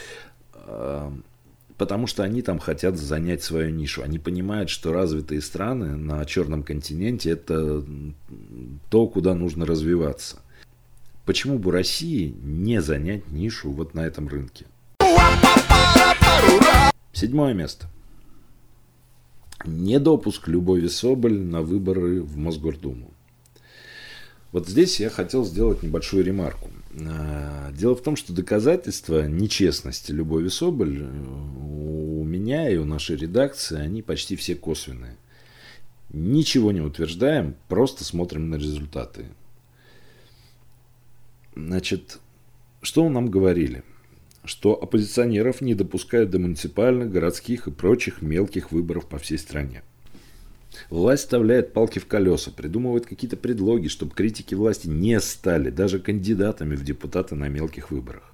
Потому 1.77 2.07
что 2.07 2.23
они 2.23 2.41
там 2.41 2.59
хотят 2.59 2.97
занять 2.97 3.43
свою 3.43 3.71
нишу. 3.71 4.03
Они 4.03 4.19
понимают, 4.19 4.71
что 4.71 4.93
развитые 4.93 5.43
страны 5.43 5.97
на 5.97 6.25
черном 6.25 6.63
континенте 6.63 7.31
это 7.31 7.85
то, 8.89 9.07
куда 9.07 9.35
нужно 9.35 9.67
развиваться. 9.67 10.39
Почему 11.27 11.59
бы 11.59 11.73
России 11.73 12.35
не 12.43 12.81
занять 12.81 13.29
нишу 13.29 13.71
вот 13.73 13.95
на 13.95 14.07
этом 14.07 14.29
рынке? 14.29 14.65
Седьмое 17.13 17.53
место. 17.53 17.89
Недопуск 19.65 20.49
Любови 20.49 20.87
Соболь 20.87 21.39
на 21.39 21.63
выборы 21.63 22.23
в 22.23 22.37
Мосгордуму. 22.37 23.11
Вот 24.53 24.69
здесь 24.69 25.01
я 25.01 25.11
хотел 25.11 25.45
сделать 25.45 25.83
небольшую 25.83 26.25
ремарку. 26.25 26.71
А, 26.99 27.73
дело 27.73 27.95
в 27.95 28.03
том, 28.03 28.17
что 28.17 28.33
доказательства 28.33 29.27
нечестности 29.27 30.13
Любови 30.13 30.49
Соболь 30.49 31.03
э, 31.03 31.07
у 31.07 32.25
меня 32.25 32.71
и 32.71 32.77
у 32.77 32.85
нашей 32.85 33.17
редакции, 33.17 33.79
они 33.79 34.01
почти 34.03 34.35
все 34.37 34.55
косвенные. 34.55 35.17
Ничего 36.11 36.73
не 36.73 36.81
утверждаем, 36.81 37.57
просто 37.69 38.05
смотрим 38.05 38.49
на 38.49 38.57
результаты. 38.57 39.27
Значит, 41.55 42.19
что 42.81 43.09
нам 43.09 43.31
говорили? 43.31 43.83
Что 44.45 44.81
оппозиционеров 44.81 45.61
не 45.61 45.75
допускают 45.75 46.31
до 46.31 46.39
муниципальных, 46.39 47.11
городских 47.11 47.67
и 47.67 47.73
прочих 47.73 48.23
мелких 48.23 48.73
выборов 48.73 49.07
по 49.07 49.19
всей 49.19 49.39
стране. 49.39 49.83
Власть 50.91 51.25
вставляет 51.25 51.73
палки 51.73 51.99
в 51.99 52.07
колеса, 52.07 52.51
придумывает 52.51 53.07
какие-то 53.07 53.37
предлоги, 53.37 53.89
чтобы 53.89 54.15
критики 54.15 54.55
власти 54.55 54.89
не 54.89 55.21
стали 55.21 55.71
даже 55.71 55.99
кандидатами 55.99 56.77
в 56.77 56.85
депутаты 56.85 57.35
на 57.35 57.49
мелких 57.49 57.91
выборах. 57.91 58.33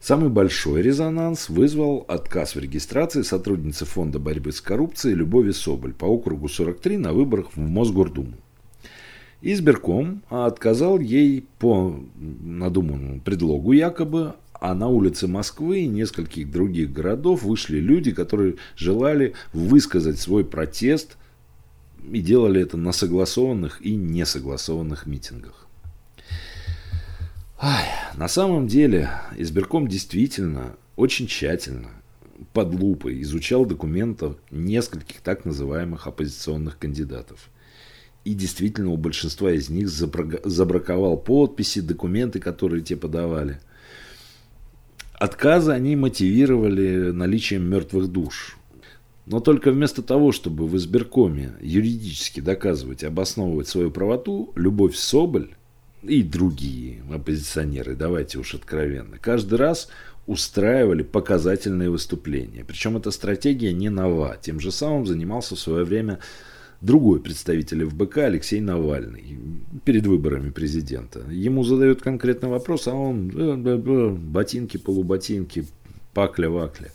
Самый 0.00 0.30
большой 0.30 0.82
резонанс 0.82 1.48
вызвал 1.48 2.04
отказ 2.06 2.54
в 2.54 2.60
регистрации 2.60 3.22
сотрудницы 3.22 3.84
Фонда 3.84 4.20
борьбы 4.20 4.52
с 4.52 4.60
коррупцией 4.60 5.16
Любови 5.16 5.50
Соболь 5.50 5.92
по 5.92 6.04
округу 6.04 6.48
43 6.48 6.98
на 6.98 7.12
выборах 7.12 7.48
в 7.56 7.58
Мосгордуму. 7.58 8.34
Избирком 9.42 10.22
отказал 10.28 11.00
ей 11.00 11.46
по 11.58 12.00
надуманному 12.16 13.20
предлогу 13.20 13.72
якобы 13.72 14.34
А 14.52 14.74
на 14.74 14.88
улице 14.88 15.28
Москвы 15.28 15.80
и 15.80 15.86
нескольких 15.86 16.50
других 16.50 16.92
городов 16.92 17.42
вышли 17.42 17.78
люди, 17.78 18.12
которые 18.12 18.56
желали 18.76 19.34
высказать 19.52 20.18
свой 20.18 20.44
протест 20.44 21.16
и 22.10 22.20
делали 22.20 22.60
это 22.60 22.76
на 22.76 22.92
согласованных 22.92 23.80
и 23.82 23.94
несогласованных 23.94 25.06
митингах. 25.06 25.66
Ай, 27.60 27.86
на 28.16 28.28
самом 28.28 28.68
деле 28.68 29.10
избирком 29.36 29.88
действительно 29.88 30.76
очень 30.96 31.26
тщательно 31.26 31.90
под 32.52 32.74
лупой 32.74 33.20
изучал 33.22 33.66
документы 33.66 34.34
нескольких 34.50 35.20
так 35.20 35.44
называемых 35.44 36.06
оппозиционных 36.06 36.78
кандидатов. 36.78 37.50
И 38.24 38.34
действительно 38.34 38.90
у 38.90 38.96
большинства 38.96 39.50
из 39.50 39.70
них 39.70 39.88
забраковал 39.88 41.16
подписи, 41.16 41.80
документы, 41.80 42.40
которые 42.40 42.82
те 42.82 42.96
подавали. 42.96 43.58
Отказы 45.14 45.72
они 45.72 45.96
мотивировали 45.96 47.10
наличием 47.10 47.68
мертвых 47.68 48.08
душ. 48.08 48.57
Но 49.30 49.40
только 49.40 49.70
вместо 49.70 50.02
того, 50.02 50.32
чтобы 50.32 50.66
в 50.66 50.74
избиркоме 50.78 51.52
юридически 51.60 52.40
доказывать 52.40 53.04
обосновывать 53.04 53.68
свою 53.68 53.90
правоту, 53.90 54.52
Любовь 54.54 54.96
Соболь 54.96 55.50
и 56.02 56.22
другие 56.22 57.02
оппозиционеры, 57.12 57.94
давайте 57.94 58.38
уж 58.38 58.54
откровенно, 58.54 59.18
каждый 59.18 59.58
раз 59.58 59.90
устраивали 60.26 61.02
показательные 61.02 61.90
выступления. 61.90 62.64
Причем 62.64 62.96
эта 62.96 63.10
стратегия 63.10 63.72
не 63.74 63.90
нова. 63.90 64.36
Тем 64.40 64.60
же 64.60 64.72
самым 64.72 65.06
занимался 65.06 65.56
в 65.56 65.60
свое 65.60 65.84
время 65.84 66.20
другой 66.80 67.20
представитель 67.20 67.84
ФБК 67.84 68.18
Алексей 68.18 68.60
Навальный 68.60 69.38
перед 69.84 70.06
выборами 70.06 70.50
президента. 70.50 71.20
Ему 71.30 71.64
задают 71.64 72.00
конкретный 72.00 72.48
вопрос, 72.48 72.88
а 72.88 72.94
он 72.94 73.30
э, 73.34 74.12
ботинки, 74.12 74.78
полуботинки, 74.78 75.66
пакля-вакля. 76.14 76.92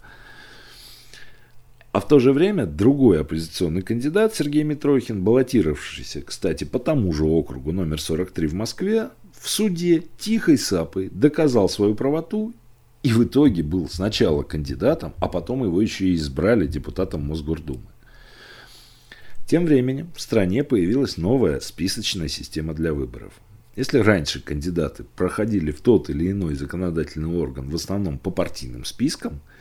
А 1.94 2.00
в 2.00 2.08
то 2.08 2.18
же 2.18 2.34
время 2.34 2.66
другой 2.66 3.22
оппозиционный 3.22 3.84
кандидат 3.84 4.34
Сергей 4.34 4.64
Митрохин, 4.64 5.24
баллотировавшийся, 5.24 6.24
кстати, 6.24 6.64
по 6.64 6.80
тому 6.80 7.14
же 7.14 7.24
округу 7.24 7.72
номер 7.72 8.02
43 8.02 8.48
в 8.48 8.56
Москве, 8.56 9.10
в 9.40 9.48
суде 9.48 10.04
тихой 10.18 10.58
сапой 10.58 11.10
доказал 11.12 11.70
свою 11.70 11.94
правоту 11.94 12.52
и 13.04 13.14
в 13.14 13.24
итоге 13.24 13.62
был 13.62 13.88
сначала 13.88 14.42
кандидатом, 14.42 15.14
а 15.20 15.28
потом 15.28 15.64
его 15.64 15.80
еще 15.80 16.08
и 16.08 16.16
избрали 16.16 16.66
депутатом 16.66 17.28
Мосгордумы. 17.28 17.86
Тем 19.46 19.66
временем 19.66 20.10
в 20.16 20.22
стране 20.22 20.64
появилась 20.64 21.18
новая 21.18 21.60
списочная 21.60 22.28
система 22.28 22.74
для 22.74 22.92
выборов. 22.92 23.34
Если 23.76 24.00
раньше 24.00 24.42
кандидаты 24.42 25.04
проходили 25.16 25.70
в 25.70 25.82
тот 25.82 26.10
или 26.10 26.32
иной 26.32 26.56
законодательный 26.56 27.38
орган 27.38 27.70
в 27.70 27.76
основном 27.76 28.18
по 28.18 28.32
партийным 28.32 28.84
спискам– 28.84 29.42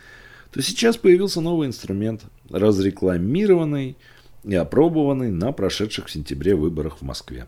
то 0.53 0.61
сейчас 0.61 0.97
появился 0.97 1.41
новый 1.41 1.67
инструмент, 1.67 2.25
разрекламированный 2.49 3.97
и 4.43 4.55
опробованный 4.55 5.31
на 5.31 5.51
прошедших 5.51 6.05
в 6.05 6.11
сентябре 6.11 6.55
выборах 6.55 6.99
в 6.99 7.01
Москве. 7.01 7.47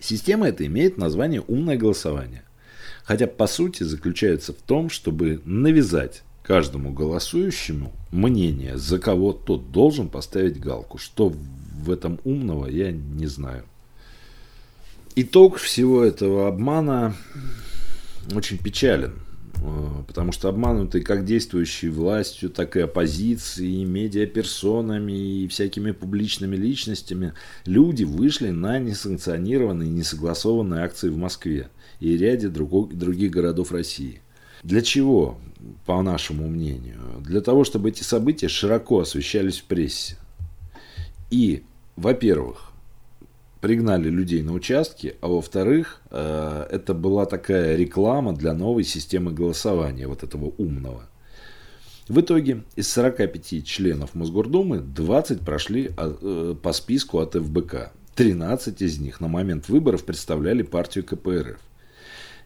Система 0.00 0.48
эта 0.48 0.66
имеет 0.66 0.98
название 0.98 1.42
«умное 1.46 1.76
голосование», 1.76 2.42
хотя 3.04 3.28
по 3.28 3.46
сути 3.46 3.84
заключается 3.84 4.52
в 4.52 4.56
том, 4.56 4.90
чтобы 4.90 5.42
навязать 5.44 6.22
каждому 6.42 6.92
голосующему 6.92 7.92
мнение, 8.10 8.76
за 8.76 8.98
кого 8.98 9.32
тот 9.32 9.70
должен 9.70 10.08
поставить 10.08 10.58
галку. 10.58 10.98
Что 10.98 11.28
в 11.28 11.90
этом 11.90 12.18
умного, 12.24 12.66
я 12.66 12.90
не 12.90 13.26
знаю. 13.26 13.64
Итог 15.14 15.58
всего 15.58 16.02
этого 16.02 16.48
обмана 16.48 17.14
очень 18.34 18.58
печален. 18.58 19.12
А, 19.62 20.04
потому 20.06 20.32
что 20.32 20.48
обманутые 20.48 21.02
как 21.02 21.24
действующей 21.24 21.88
властью, 21.88 22.50
так 22.50 22.76
и 22.76 22.80
оппозицией, 22.80 23.82
и 23.82 23.84
медиаперсонами, 23.84 25.42
и 25.42 25.48
всякими 25.48 25.90
публичными 25.92 26.56
личностями, 26.56 27.34
люди 27.66 28.04
вышли 28.04 28.50
на 28.50 28.78
несанкционированные, 28.78 29.90
несогласованные 29.90 30.82
акции 30.82 31.08
в 31.08 31.16
Москве 31.16 31.68
и 32.00 32.16
ряде 32.16 32.48
других 32.48 33.30
городов 33.30 33.72
России. 33.72 34.20
Для 34.62 34.82
чего, 34.82 35.38
по 35.86 36.02
нашему 36.02 36.48
мнению? 36.48 37.00
Для 37.20 37.40
того, 37.40 37.64
чтобы 37.64 37.90
эти 37.90 38.02
события 38.02 38.48
широко 38.48 39.00
освещались 39.00 39.58
в 39.58 39.64
прессе. 39.64 40.16
И, 41.30 41.62
во-первых, 41.96 42.69
пригнали 43.60 44.08
людей 44.08 44.42
на 44.42 44.52
участки, 44.52 45.16
а 45.20 45.28
во-вторых, 45.28 46.00
э, 46.10 46.66
это 46.70 46.94
была 46.94 47.26
такая 47.26 47.76
реклама 47.76 48.34
для 48.34 48.54
новой 48.54 48.84
системы 48.84 49.32
голосования, 49.32 50.06
вот 50.06 50.22
этого 50.22 50.52
умного. 50.56 51.02
В 52.08 52.20
итоге 52.20 52.64
из 52.74 52.90
45 52.92 53.64
членов 53.64 54.14
Мосгордумы 54.14 54.78
20 54.78 55.40
прошли 55.42 55.92
а, 55.96 56.16
э, 56.20 56.54
по 56.60 56.72
списку 56.72 57.18
от 57.18 57.34
ФБК. 57.34 57.92
13 58.16 58.82
из 58.82 58.98
них 58.98 59.20
на 59.20 59.28
момент 59.28 59.68
выборов 59.68 60.04
представляли 60.04 60.62
партию 60.62 61.04
КПРФ. 61.04 61.60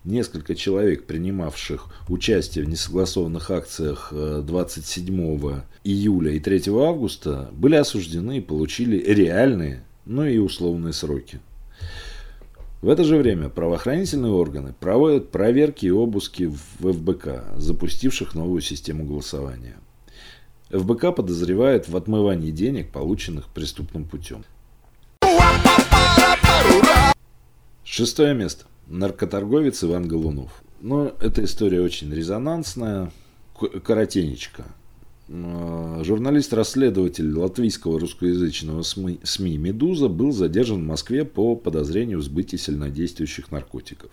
Несколько 0.05 0.55
человек, 0.55 1.07
принимавших 1.07 1.87
участие 2.11 2.66
в 2.66 2.68
несогласованных 2.68 3.50
акциях 3.50 4.12
27 4.12 5.48
э, 5.48 5.62
июля 5.85 6.33
и 6.33 6.40
3 6.40 6.64
августа, 6.68 7.48
были 7.53 7.77
осуждены 7.77 8.38
и 8.38 8.42
получили 8.42 8.98
реальные 8.98 9.83
ну 10.06 10.24
и 10.24 10.38
условные 10.38 10.92
сроки. 10.92 11.40
В 12.82 12.88
это 12.88 13.02
же 13.04 13.16
время 13.16 13.48
правоохранительные 13.48 14.32
органы 14.32 14.74
проводят 14.78 15.30
проверки 15.30 15.86
и 15.86 15.90
обыски 15.90 16.44
в 16.44 16.58
ФБК, 16.80 17.56
запустивших 17.56 18.34
новую 18.34 18.60
систему 18.60 19.04
голосования. 19.04 19.76
ФБК 20.68 21.14
подозревает 21.14 21.88
в 21.88 21.96
отмывании 21.96 22.50
денег, 22.50 22.90
полученных 22.90 23.46
преступным 23.48 24.04
путем. 24.04 24.44
Шестое 27.84 28.34
место. 28.34 28.66
Наркоторговец 28.86 29.82
Иван 29.84 30.06
Голунов. 30.06 30.62
Но 30.80 31.12
эта 31.20 31.44
история 31.44 31.80
очень 31.80 32.12
резонансная, 32.12 33.10
коротенечко. 33.82 34.64
Э, 35.26 36.02
журналист-расследователь 36.04 37.32
латвийского 37.32 37.98
русскоязычного 37.98 38.82
СМИ, 38.82 39.56
«Медуза» 39.56 40.08
был 40.08 40.32
задержан 40.32 40.82
в 40.82 40.87
Москве 40.87 41.24
по 41.24 41.56
подозрению 41.56 42.18
в 42.18 42.22
сбытии 42.22 42.56
сильнодействующих 42.56 43.50
наркотиков. 43.50 44.10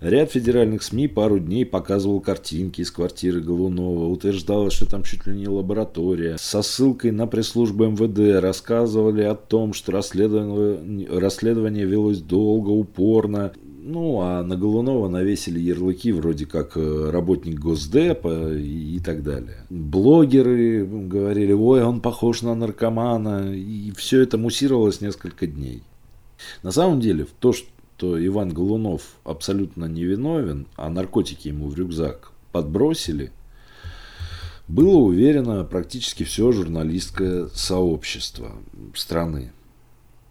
Ряд 0.00 0.32
федеральных 0.32 0.82
СМИ 0.82 1.08
пару 1.08 1.38
дней 1.38 1.66
показывал 1.66 2.20
картинки 2.20 2.80
из 2.80 2.90
квартиры 2.90 3.42
Голунова, 3.42 4.06
утверждалось, 4.06 4.72
что 4.72 4.86
там 4.86 5.02
чуть 5.02 5.26
ли 5.26 5.36
не 5.36 5.46
лаборатория. 5.46 6.38
Со 6.38 6.62
ссылкой 6.62 7.10
на 7.10 7.26
пресс-службу 7.26 7.84
МВД 7.84 8.42
рассказывали 8.42 9.22
о 9.22 9.34
том, 9.34 9.74
что 9.74 9.92
расследование, 9.92 11.06
расследование 11.06 11.84
велось 11.84 12.20
долго, 12.20 12.70
упорно. 12.70 13.52
Ну, 13.82 14.20
а 14.20 14.42
на 14.42 14.56
Голунова 14.56 15.08
навесили 15.08 15.60
ярлыки 15.60 16.12
вроде 16.12 16.46
как 16.46 16.78
э, 16.78 17.10
работник 17.10 17.58
Госдепа 17.58 18.54
и, 18.54 19.00
так 19.00 19.22
далее. 19.22 19.66
Блогеры 19.68 20.86
говорили, 20.86 21.52
ой, 21.52 21.82
он 21.82 22.00
похож 22.00 22.40
на 22.40 22.54
наркомана. 22.54 23.54
И 23.54 23.90
все 23.92 24.22
это 24.22 24.38
муссировалось 24.38 25.02
несколько 25.02 25.46
дней. 25.46 25.82
На 26.62 26.72
самом 26.72 27.00
деле, 27.00 27.24
в 27.24 27.30
то, 27.38 27.52
что 27.52 27.68
Иван 28.02 28.50
Голунов 28.50 29.16
абсолютно 29.24 29.86
невиновен, 29.86 30.66
а 30.76 30.90
наркотики 30.90 31.48
ему 31.48 31.68
в 31.68 31.74
рюкзак 31.74 32.32
подбросили, 32.52 33.32
было 34.68 34.98
уверено 34.98 35.64
практически 35.64 36.22
все 36.22 36.52
журналистское 36.52 37.48
сообщество 37.48 38.52
страны. 38.94 39.52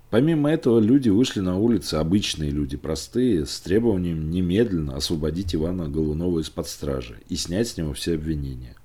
Помимо 0.10 0.50
этого, 0.50 0.80
люди 0.80 1.10
вышли 1.10 1.42
на 1.42 1.58
улицы, 1.58 1.96
обычные 1.96 2.50
люди, 2.50 2.78
простые, 2.78 3.46
с 3.46 3.60
требованием 3.60 4.32
немедленно 4.32 4.96
освободить 4.96 5.54
Ивана 5.54 5.88
Голунова 5.88 6.40
из-под 6.40 6.68
стражи 6.68 7.20
и 7.28 7.36
снять 7.36 7.68
с 7.68 7.78
него 7.78 7.94
все 7.94 8.16
обвинения. 8.16 8.76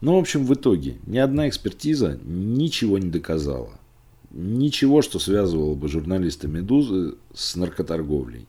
Но, 0.00 0.16
в 0.16 0.20
общем, 0.20 0.46
в 0.46 0.54
итоге 0.54 0.98
ни 1.06 1.18
одна 1.18 1.48
экспертиза 1.48 2.18
ничего 2.24 2.98
не 2.98 3.10
доказала. 3.10 3.79
Ничего, 4.30 5.02
что 5.02 5.18
связывало 5.18 5.74
бы 5.74 5.88
журналиста 5.88 6.46
«Медузы» 6.46 7.14
с 7.34 7.56
наркоторговлей. 7.56 8.46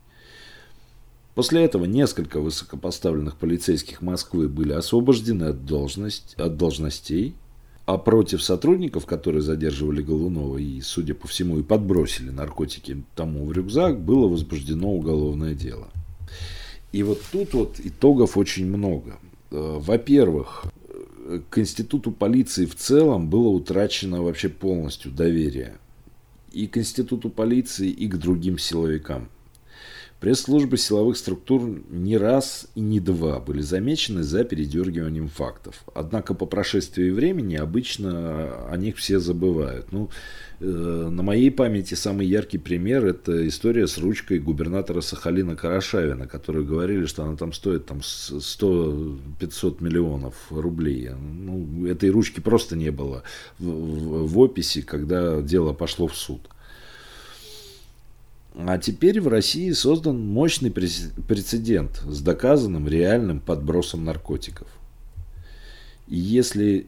После 1.34 1.64
этого 1.64 1.86
несколько 1.86 2.40
высокопоставленных 2.40 3.38
полицейских 3.38 4.02
Москвы 4.02 4.48
были 4.48 4.74
освобождены 4.74 5.46
от, 5.46 5.66
должность, 5.66 6.36
от 6.36 6.58
должностей, 6.58 7.36
а 7.86 7.98
против 7.98 8.44
сотрудников, 8.44 9.06
которые 9.06 9.42
задерживали 9.42 10.02
Голунова 10.02 10.58
и, 10.58 10.82
судя 10.82 11.16
по 11.16 11.28
всему, 11.28 11.60
и 11.60 11.64
подбросили 11.64 12.30
наркотики 12.30 13.04
тому 13.16 13.46
в 13.46 13.52
рюкзак, 13.52 14.00
было 14.00 14.28
возбуждено 14.28 14.94
уголовное 14.94 15.56
дело. 15.56 15.88
И 16.92 17.04
вот 17.04 17.22
тут 17.32 17.54
вот 17.54 17.80
итогов 17.80 18.38
очень 18.38 18.68
много. 18.68 19.18
Э, 19.50 19.78
во-первых, 19.80 20.66
к 21.40 21.58
институту 21.58 22.12
полиции 22.12 22.66
в 22.66 22.76
целом 22.76 23.30
было 23.30 23.48
утрачено 23.48 24.22
вообще 24.22 24.50
полностью 24.50 25.12
доверие. 25.12 25.78
И 26.52 26.68
к 26.68 26.78
институту 26.78 27.30
полиции, 27.30 27.90
и 27.90 28.08
к 28.08 28.18
другим 28.18 28.58
силовикам. 28.58 29.30
Пресс-службы 30.22 30.78
силовых 30.78 31.18
структур 31.18 31.82
не 31.90 32.16
раз 32.16 32.68
и 32.76 32.80
не 32.80 33.00
два 33.00 33.40
были 33.40 33.62
замечены 33.62 34.22
за 34.22 34.44
передергиванием 34.44 35.28
фактов. 35.28 35.84
Однако 35.96 36.36
по 36.36 36.46
прошествии 36.46 37.10
времени 37.10 37.56
обычно 37.56 38.68
о 38.70 38.78
них 38.78 38.98
все 38.98 39.18
забывают. 39.18 39.92
Ну, 39.92 40.12
э, 40.60 40.64
на 40.64 41.24
моей 41.24 41.50
памяти 41.50 41.96
самый 41.96 42.28
яркий 42.28 42.60
пример– 42.60 43.04
это 43.08 43.48
история 43.48 43.88
с 43.88 43.98
ручкой 43.98 44.38
губернатора 44.38 45.02
Сахалина 45.02 45.56
Карашавина, 45.56 46.28
которые 46.28 46.68
говорили, 46.68 47.08
что 47.08 47.24
она 47.24 47.36
там 47.36 47.52
стоит 47.52 47.88
там, 47.88 48.02
100-500 48.02 49.84
миллионов 49.84 50.36
рублей. 50.52 51.10
Ну, 51.20 51.88
этой 51.88 52.12
ручки 52.12 52.42
просто 52.42 52.76
не 52.76 52.92
было 52.92 53.24
в, 53.58 53.66
в, 53.66 54.28
в 54.28 54.38
описи, 54.38 54.84
когда 54.84 55.42
дело 55.42 55.74
пошло 55.74 56.06
в 56.06 56.16
суд. 56.16 56.48
А 58.56 58.78
теперь 58.78 59.22
в 59.22 59.28
России 59.28 59.72
создан 59.72 60.20
мощный 60.20 60.72
прецедент 60.72 62.04
с 62.06 62.22
доказанным 62.22 62.88
реальным 62.88 63.40
подбросом 63.40 64.04
наркотиков. 64.04 64.68
И 66.08 66.18
если 66.18 66.88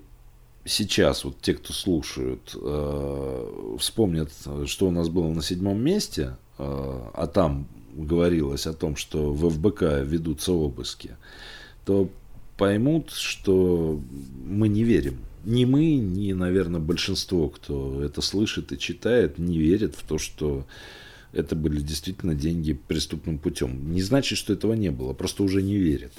сейчас 0.65 1.23
вот 1.23 1.39
те, 1.41 1.54
кто 1.54 1.71
слушают, 1.71 2.56
э, 2.56 3.76
вспомнят, 3.80 4.32
что 4.65 4.88
у 4.88 4.91
нас 4.91 5.10
было 5.10 5.30
на 5.30 5.41
седьмом 5.41 5.82
месте, 5.82 6.36
э, 6.58 6.63
а 7.13 7.28
там 7.28 7.67
говорилось 7.93 8.67
о 8.67 8.73
том, 8.73 8.95
что 8.95 9.32
в 9.32 9.49
ФБК 9.49 10.04
ведутся 10.04 10.52
обыски, 10.52 11.15
то 11.86 12.10
поймут, 12.58 13.12
что 13.12 13.99
мы 14.45 14.67
не 14.67 14.84
верим. 14.84 15.19
Ни 15.45 15.65
мы, 15.65 15.95
ни, 15.95 16.32
наверное, 16.34 16.80
большинство, 16.80 17.49
кто 17.49 18.02
это 18.02 18.21
слышит 18.21 18.71
и 18.71 18.80
читает, 18.80 19.38
не 19.38 19.58
верят 19.58 19.95
в 19.95 20.04
то, 20.04 20.17
что 20.17 20.65
это 21.33 21.55
были 21.55 21.81
действительно 21.81 22.35
деньги 22.35 22.73
преступным 22.73 23.37
путем. 23.37 23.91
Не 23.91 24.01
значит, 24.01 24.37
что 24.37 24.53
этого 24.53 24.73
не 24.73 24.91
было, 24.91 25.13
просто 25.13 25.43
уже 25.43 25.61
не 25.61 25.77
верят. 25.77 26.13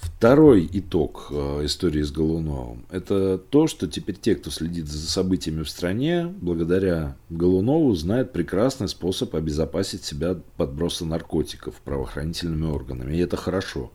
Второй 0.00 0.68
итог 0.72 1.28
э, 1.30 1.64
истории 1.64 2.02
с 2.02 2.10
Голуновым– 2.10 2.86
это 2.90 3.38
то, 3.38 3.68
что 3.68 3.86
теперь 3.86 4.16
те, 4.16 4.34
кто 4.34 4.50
следит 4.50 4.88
за 4.88 5.08
событиями 5.08 5.62
в 5.62 5.70
стране, 5.70 6.26
благодаря 6.40 7.16
Голунову 7.30 7.94
знают 7.94 8.32
прекрасный 8.32 8.88
способ 8.88 9.36
обезопасить 9.36 10.04
себя 10.04 10.32
от 10.32 10.44
подброса 10.44 11.04
наркотиков 11.04 11.76
правоохранительными 11.82 12.68
органами. 12.68 13.14
И 13.14 13.20
это 13.20 13.36
хорошо. 13.36 13.92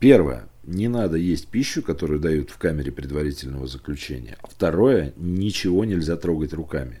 Первое. 0.00 0.48
Не 0.64 0.88
надо 0.88 1.18
есть 1.18 1.48
пищу, 1.48 1.82
которую 1.82 2.20
дают 2.20 2.50
в 2.50 2.56
камере 2.56 2.90
предварительного 2.90 3.66
заключения. 3.66 4.38
Второе. 4.42 5.12
Ничего 5.16 5.84
нельзя 5.84 6.16
трогать 6.16 6.54
руками. 6.54 7.00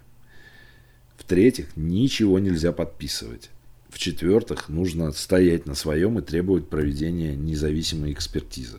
В-третьих, 1.16 1.76
ничего 1.76 2.38
нельзя 2.38 2.72
подписывать. 2.72 3.50
В-четвертых, 3.88 4.68
нужно 4.68 5.10
стоять 5.12 5.64
на 5.64 5.74
своем 5.74 6.18
и 6.18 6.22
требовать 6.22 6.68
проведения 6.68 7.34
независимой 7.34 8.12
экспертизы. 8.12 8.78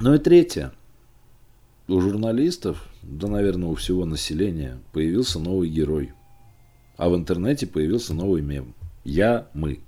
Ну 0.00 0.14
и 0.14 0.18
третье. 0.18 0.72
У 1.86 2.00
журналистов, 2.00 2.88
да, 3.02 3.28
наверное, 3.28 3.68
у 3.68 3.74
всего 3.76 4.04
населения 4.04 4.80
появился 4.92 5.38
новый 5.38 5.68
герой. 5.68 6.12
А 6.96 7.08
в 7.08 7.14
интернете 7.14 7.66
появился 7.66 8.14
новый 8.14 8.42
мем. 8.42 8.74
Я, 9.04 9.46
мы. 9.54 9.80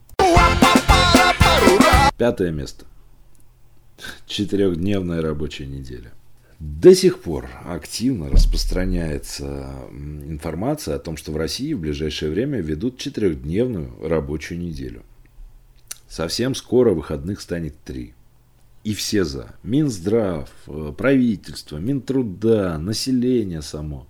Пятое 2.17 2.53
место. 2.53 2.85
Четырехдневная 4.27 5.23
рабочая 5.23 5.67
неделя. 5.67 6.13
До 6.61 6.95
сих 6.95 7.21
пор 7.21 7.51
активно 7.65 8.31
распространяется 8.31 9.71
информация 9.91 10.97
о 10.97 10.99
том, 10.99 11.17
что 11.17 11.33
в 11.33 11.37
России 11.37 11.75
в 11.75 11.81
ближайшее 11.81 12.31
время 12.31 12.61
ведут 12.61 12.99
четырехдневную 12.99 13.93
рабочую 14.01 14.61
неделю. 14.61 15.03
Совсем 16.09 16.55
скоро 16.55 16.95
выходных 16.95 17.41
станет 17.41 17.75
три. 17.85 18.15
И 18.85 18.95
все 18.95 19.25
за. 19.25 19.55
Минздрав, 19.63 20.51
э, 20.67 20.93
правительство, 20.97 21.79
Минтруда, 21.79 22.79
население 22.79 23.63
само. 23.63 24.07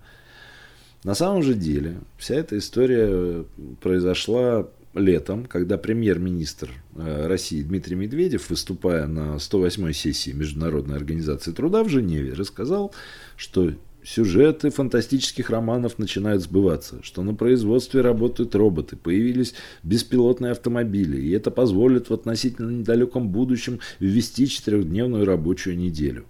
На 1.03 1.15
самом 1.15 1.43
же 1.43 1.53
деле 1.53 1.97
вся 2.17 2.35
эта 2.35 2.57
история 2.57 3.45
произошла 3.81 4.67
летом, 4.95 5.45
когда 5.45 5.77
премьер-министр 5.77 6.71
э, 6.95 7.27
России 7.27 7.61
Дмитрий 7.61 7.95
Медведев, 7.95 8.49
выступая 8.49 9.07
на 9.07 9.35
108-й 9.35 9.93
сессии 9.93 10.31
Международной 10.31 10.95
организации 10.95 11.51
труда 11.51 11.83
в 11.83 11.89
Женеве, 11.89 12.33
рассказал, 12.33 12.93
что 13.35 13.73
сюжеты 14.03 14.69
фантастических 14.69 15.49
романов 15.49 15.99
начинают 15.99 16.43
сбываться, 16.43 16.99
что 17.03 17.23
на 17.23 17.33
производстве 17.33 18.01
работают 18.01 18.55
роботы, 18.55 18.95
появились 18.95 19.53
беспилотные 19.83 20.51
автомобили, 20.51 21.19
и 21.19 21.31
это 21.31 21.51
позволит 21.51 22.09
в 22.09 22.13
относительно 22.13 22.71
недалеком 22.71 23.29
будущем 23.29 23.79
ввести 23.99 24.47
четырехдневную 24.47 25.25
рабочую 25.25 25.77
неделю. 25.77 26.25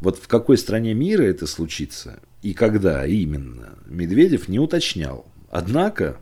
Вот 0.00 0.18
в 0.18 0.28
какой 0.28 0.58
стране 0.58 0.92
мира 0.92 1.22
это 1.22 1.46
случится 1.46 2.20
и 2.42 2.52
когда 2.52 3.06
именно, 3.06 3.78
Медведев 3.86 4.48
не 4.48 4.58
уточнял. 4.58 5.24
Однако 5.50 6.18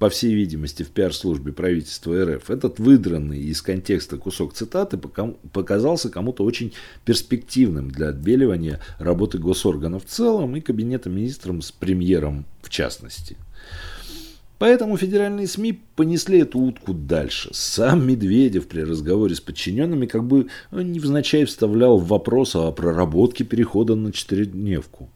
по 0.00 0.08
всей 0.08 0.34
видимости, 0.34 0.82
в 0.82 0.88
пиар-службе 0.88 1.52
правительства 1.52 2.24
РФ, 2.24 2.50
этот 2.50 2.78
выдранный 2.78 3.38
из 3.38 3.60
контекста 3.60 4.16
кусок 4.16 4.54
цитаты 4.54 4.96
показался 4.96 6.08
кому-то 6.08 6.42
очень 6.42 6.72
перспективным 7.04 7.90
для 7.90 8.08
отбеливания 8.08 8.80
работы 8.98 9.36
госорганов 9.36 10.06
в 10.06 10.08
целом 10.08 10.56
и 10.56 10.62
кабинета 10.62 11.10
министром 11.10 11.60
с 11.60 11.70
премьером 11.70 12.46
в 12.62 12.70
частности. 12.70 13.36
Поэтому 14.58 14.96
федеральные 14.96 15.46
СМИ 15.46 15.78
понесли 15.96 16.40
эту 16.40 16.60
утку 16.60 16.94
дальше. 16.94 17.50
Сам 17.52 18.06
Медведев 18.06 18.68
при 18.68 18.80
разговоре 18.80 19.34
с 19.34 19.40
подчиненными 19.40 20.06
как 20.06 20.24
бы 20.24 20.46
ну, 20.70 20.80
невзначай 20.80 21.44
вставлял 21.44 21.98
вопрос 21.98 22.56
о 22.56 22.72
проработке 22.72 23.44
перехода 23.44 23.96
на 23.96 24.12
четырехдневку. 24.12 25.10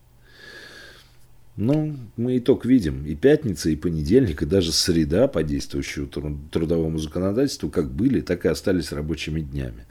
Ну, 1.57 1.97
мы 2.17 2.39
итог 2.39 2.65
видим. 2.65 3.07
И 3.07 3.15
пятница, 3.15 3.71
и 3.71 3.77
понедельник, 3.77 4.43
и 4.43 4.47
даже 4.47 4.73
среда 4.73 5.29
по 5.29 5.45
действующему 5.45 6.09
трудовому 6.51 6.99
законодательству 6.99 7.71
как 7.71 7.91
были, 7.91 8.21
так 8.21 8.45
и 8.45 8.49
остались 8.49 8.91
рабочими 8.91 9.41
днями. 9.41 9.87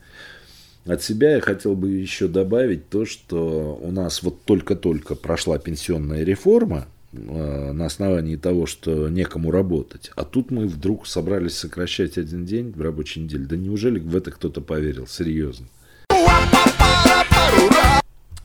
От 0.85 1.01
себя 1.01 1.35
я 1.35 1.41
хотел 1.41 1.75
бы 1.75 1.91
еще 1.91 2.27
добавить 2.27 2.89
то, 2.89 3.05
что 3.05 3.79
у 3.81 3.91
нас 3.91 4.21
вот 4.21 4.43
только-только 4.43 5.15
прошла 5.15 5.57
пенсионная 5.57 6.25
реформа 6.25 6.87
э, 7.13 7.71
на 7.71 7.85
основании 7.85 8.35
того, 8.35 8.65
что 8.65 9.07
некому 9.07 9.49
работать. 9.49 10.11
А 10.17 10.25
тут 10.25 10.51
мы 10.51 10.67
вдруг 10.67 11.07
собрались 11.07 11.55
сокращать 11.55 12.17
один 12.17 12.45
день 12.45 12.73
в 12.75 12.81
рабочей 12.81 13.21
неделе. 13.21 13.45
Да 13.45 13.55
неужели 13.55 13.99
в 13.99 14.13
это 14.17 14.31
кто-то 14.31 14.59
поверил? 14.59 15.07
Серьезно. 15.07 15.67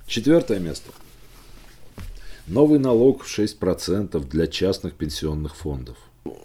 Четвертое 0.07 0.61
место. 0.61 0.93
Новый 2.49 2.79
налог 2.79 3.25
в 3.25 3.39
6% 3.39 4.27
для 4.27 4.47
частных 4.47 4.95
пенсионных 4.95 5.55
фондов. 5.55 5.99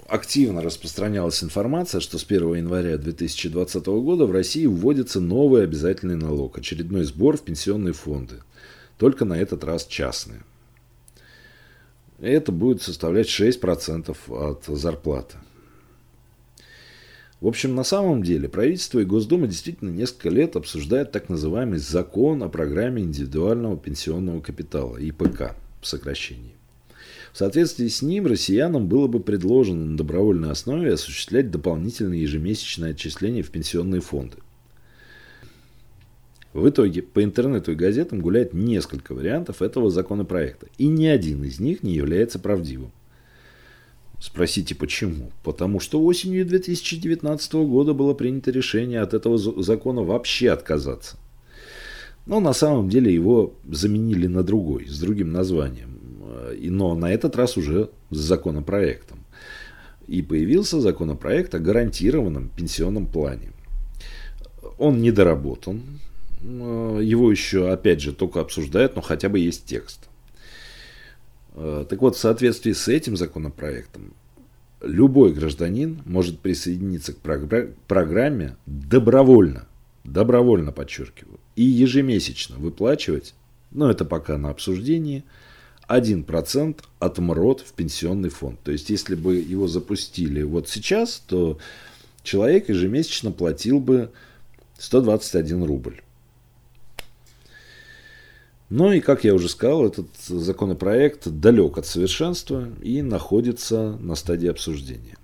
Активно 0.09 0.61
распространялась 0.61 1.41
информация, 1.41 2.01
что 2.01 2.17
с 2.17 2.25
1 2.25 2.55
января 2.55 2.97
2020 2.97 3.85
года 3.85 4.25
в 4.25 4.31
России 4.33 4.65
вводится 4.65 5.21
новый 5.21 5.63
обязательный 5.63 6.17
налог, 6.17 6.57
очередной 6.57 7.05
сбор 7.05 7.37
в 7.37 7.43
пенсионные 7.43 7.93
фонды, 7.93 8.35
только 8.97 9.23
на 9.23 9.39
этот 9.39 9.63
раз 9.63 9.85
частные. 9.85 10.41
Это 12.19 12.51
будет 12.51 12.81
составлять 12.81 13.27
6% 13.27 14.13
от 14.27 14.65
зарплаты. 14.65 15.37
В 17.39 17.47
общем, 17.47 17.75
на 17.75 17.85
самом 17.85 18.23
деле 18.23 18.49
правительство 18.49 18.99
и 18.99 19.05
Госдума 19.05 19.47
действительно 19.47 19.89
несколько 19.89 20.29
лет 20.29 20.57
обсуждают 20.57 21.13
так 21.13 21.29
называемый 21.29 21.79
закон 21.79 22.43
о 22.43 22.49
программе 22.49 23.03
индивидуального 23.03 23.77
пенсионного 23.77 24.41
капитала, 24.41 24.97
ИПК 24.97 25.55
сокращении. 25.87 26.55
В 27.31 27.37
соответствии 27.37 27.87
с 27.87 28.01
ним 28.01 28.27
россиянам 28.27 28.87
было 28.87 29.07
бы 29.07 29.19
предложено 29.19 29.85
на 29.85 29.97
добровольной 29.97 30.51
основе 30.51 30.93
осуществлять 30.93 31.49
дополнительные 31.49 32.21
ежемесячные 32.21 32.91
отчисления 32.91 33.41
в 33.41 33.49
пенсионные 33.49 34.01
фонды. 34.01 34.37
В 36.53 36.69
итоге 36.69 37.01
по 37.01 37.23
интернету 37.23 37.71
и 37.71 37.75
газетам 37.75 38.21
гуляет 38.21 38.53
несколько 38.53 39.15
вариантов 39.15 39.63
этого 39.63 39.89
законопроекта, 39.89 40.67
и 40.77 40.85
ни 40.85 41.07
один 41.07 41.43
из 41.43 41.59
них 41.59 41.81
не 41.81 41.95
является 41.95 42.37
правдивым. 42.37 42.91
Спросите 44.21 44.75
почему? 44.75 45.31
Потому 45.43 45.79
что 45.79 46.01
осенью 46.01 46.45
2019 46.45 47.53
года 47.53 47.93
было 47.93 48.13
принято 48.13 48.51
решение 48.51 49.01
от 49.01 49.15
этого 49.15 49.37
закона 49.37 50.03
вообще 50.03 50.51
отказаться. 50.51 51.17
Но 52.25 52.39
на 52.39 52.53
самом 52.53 52.89
деле 52.89 53.13
его 53.13 53.53
заменили 53.69 54.27
на 54.27 54.43
другой, 54.43 54.87
с 54.87 54.99
другим 54.99 55.31
названием. 55.31 55.99
Но 56.61 56.95
на 56.95 57.11
этот 57.11 57.35
раз 57.35 57.57
уже 57.57 57.89
с 58.11 58.17
законопроектом. 58.17 59.19
И 60.07 60.21
появился 60.21 60.81
законопроект 60.81 61.53
о 61.55 61.59
гарантированном 61.59 62.49
пенсионном 62.49 63.07
плане. 63.07 63.51
Он 64.77 65.01
недоработан. 65.01 65.81
Его 66.41 67.31
еще, 67.31 67.71
опять 67.71 68.01
же, 68.01 68.11
только 68.13 68.41
обсуждают, 68.41 68.95
но 68.95 69.01
хотя 69.01 69.29
бы 69.29 69.39
есть 69.39 69.65
текст. 69.65 70.09
Так 71.55 72.01
вот, 72.01 72.15
в 72.15 72.19
соответствии 72.19 72.73
с 72.73 72.87
этим 72.87 73.15
законопроектом, 73.15 74.13
любой 74.81 75.33
гражданин 75.33 76.01
может 76.05 76.39
присоединиться 76.39 77.13
к 77.13 77.17
программе 77.87 78.55
добровольно, 78.65 79.67
добровольно 80.03 80.71
подчеркиваю, 80.71 81.39
и 81.55 81.63
ежемесячно 81.63 82.57
выплачивать, 82.57 83.33
но 83.71 83.89
это 83.89 84.05
пока 84.05 84.37
на 84.37 84.49
обсуждении, 84.49 85.23
1% 85.87 86.79
от 86.99 87.17
МРОД 87.19 87.61
в 87.61 87.73
пенсионный 87.73 88.29
фонд. 88.29 88.59
То 88.63 88.71
есть, 88.71 88.89
если 88.89 89.15
бы 89.15 89.35
его 89.35 89.67
запустили 89.67 90.41
вот 90.43 90.69
сейчас, 90.69 91.21
то 91.27 91.57
человек 92.23 92.69
ежемесячно 92.69 93.31
платил 93.31 93.79
бы 93.79 94.11
121 94.77 95.63
рубль. 95.63 96.01
Ну 98.69 98.91
и, 98.91 99.01
как 99.01 99.23
я 99.23 99.35
уже 99.35 99.49
сказал, 99.49 99.85
этот 99.85 100.07
законопроект 100.25 101.27
далек 101.27 101.77
от 101.77 101.85
совершенства 101.85 102.69
и 102.81 103.01
находится 103.01 103.97
на 103.99 104.15
стадии 104.15 104.47
обсуждения. 104.49 105.15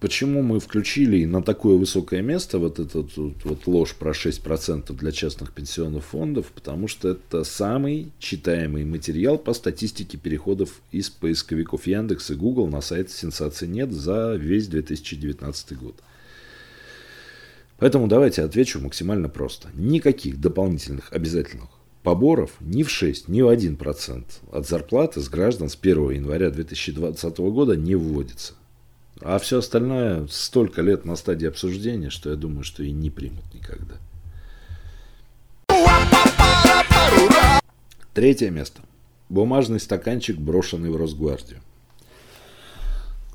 Почему 0.00 0.40
мы 0.40 0.60
включили 0.60 1.26
на 1.26 1.42
такое 1.42 1.76
высокое 1.76 2.22
место 2.22 2.58
вот 2.58 2.78
эту 2.78 3.06
вот, 3.16 3.34
вот 3.44 3.66
ложь 3.66 3.94
про 3.94 4.12
6% 4.12 4.94
для 4.94 5.12
частных 5.12 5.52
пенсионных 5.52 6.02
фондов? 6.02 6.52
Потому 6.54 6.88
что 6.88 7.10
это 7.10 7.44
самый 7.44 8.10
читаемый 8.18 8.86
материал 8.86 9.36
по 9.36 9.52
статистике 9.52 10.16
переходов 10.16 10.80
из 10.90 11.10
поисковиков 11.10 11.86
Яндекс 11.86 12.30
и 12.30 12.34
Google 12.34 12.68
на 12.68 12.80
сайт 12.80 13.10
«Сенсации 13.10 13.66
нет» 13.66 13.92
за 13.92 14.36
весь 14.36 14.68
2019 14.68 15.78
год. 15.78 15.96
Поэтому 17.76 18.08
давайте 18.08 18.42
отвечу 18.42 18.80
максимально 18.80 19.28
просто. 19.28 19.68
Никаких 19.74 20.40
дополнительных 20.40 21.12
обязательных 21.12 21.68
поборов 22.02 22.52
ни 22.60 22.84
в 22.84 22.90
6, 22.90 23.28
ни 23.28 23.42
в 23.42 23.48
1% 23.50 24.24
от 24.50 24.66
зарплаты 24.66 25.20
с 25.20 25.28
граждан 25.28 25.68
с 25.68 25.76
1 25.78 26.10
января 26.12 26.48
2020 26.48 27.38
года 27.38 27.76
не 27.76 27.94
вводится. 27.94 28.54
А 29.20 29.38
все 29.38 29.58
остальное 29.58 30.26
столько 30.28 30.82
лет 30.82 31.04
на 31.04 31.16
стадии 31.16 31.46
обсуждения, 31.46 32.10
что 32.10 32.30
я 32.30 32.36
думаю, 32.36 32.64
что 32.64 32.82
и 32.82 32.90
не 32.90 33.10
примут 33.10 33.44
никогда. 33.52 33.96
Третье 38.14 38.50
место. 38.50 38.80
Бумажный 39.28 39.78
стаканчик, 39.78 40.36
брошенный 40.36 40.90
в 40.90 40.96
Росгвардию. 40.96 41.60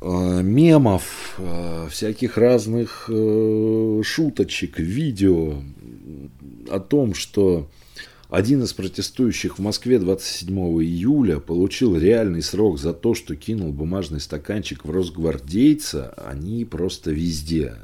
А, 0.01 0.41
мемов, 0.41 1.35
а, 1.37 1.87
всяких 1.89 2.37
разных 2.37 3.05
э, 3.09 4.01
шуточек, 4.03 4.77
видео 4.77 5.61
о 6.69 6.79
том, 6.79 7.13
что 7.13 7.69
один 8.35 8.63
из 8.63 8.73
протестующих 8.73 9.59
в 9.59 9.61
Москве 9.61 9.97
27 9.97 10.53
июля 10.83 11.39
получил 11.39 11.97
реальный 11.97 12.41
срок 12.41 12.77
за 12.77 12.91
то, 12.91 13.13
что 13.13 13.33
кинул 13.37 13.71
бумажный 13.71 14.19
стаканчик 14.19 14.83
в 14.83 14.91
росгвардейца. 14.91 16.13
Они 16.17 16.65
просто 16.65 17.11
везде. 17.11 17.75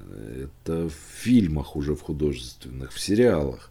Это 0.43 0.89
в 0.89 1.21
фильмах 1.21 1.77
уже 1.77 1.95
в 1.95 2.01
художественных, 2.01 2.91
в 2.91 2.99
сериалах. 2.99 3.69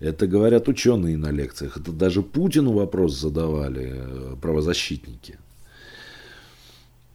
Это 0.00 0.26
говорят 0.26 0.66
ученые 0.66 1.18
на 1.18 1.30
лекциях. 1.30 1.76
Это 1.76 1.92
даже 1.92 2.22
Путину 2.22 2.72
вопрос 2.72 3.20
задавали 3.20 3.92
э, 3.94 4.36
правозащитники. 4.40 5.38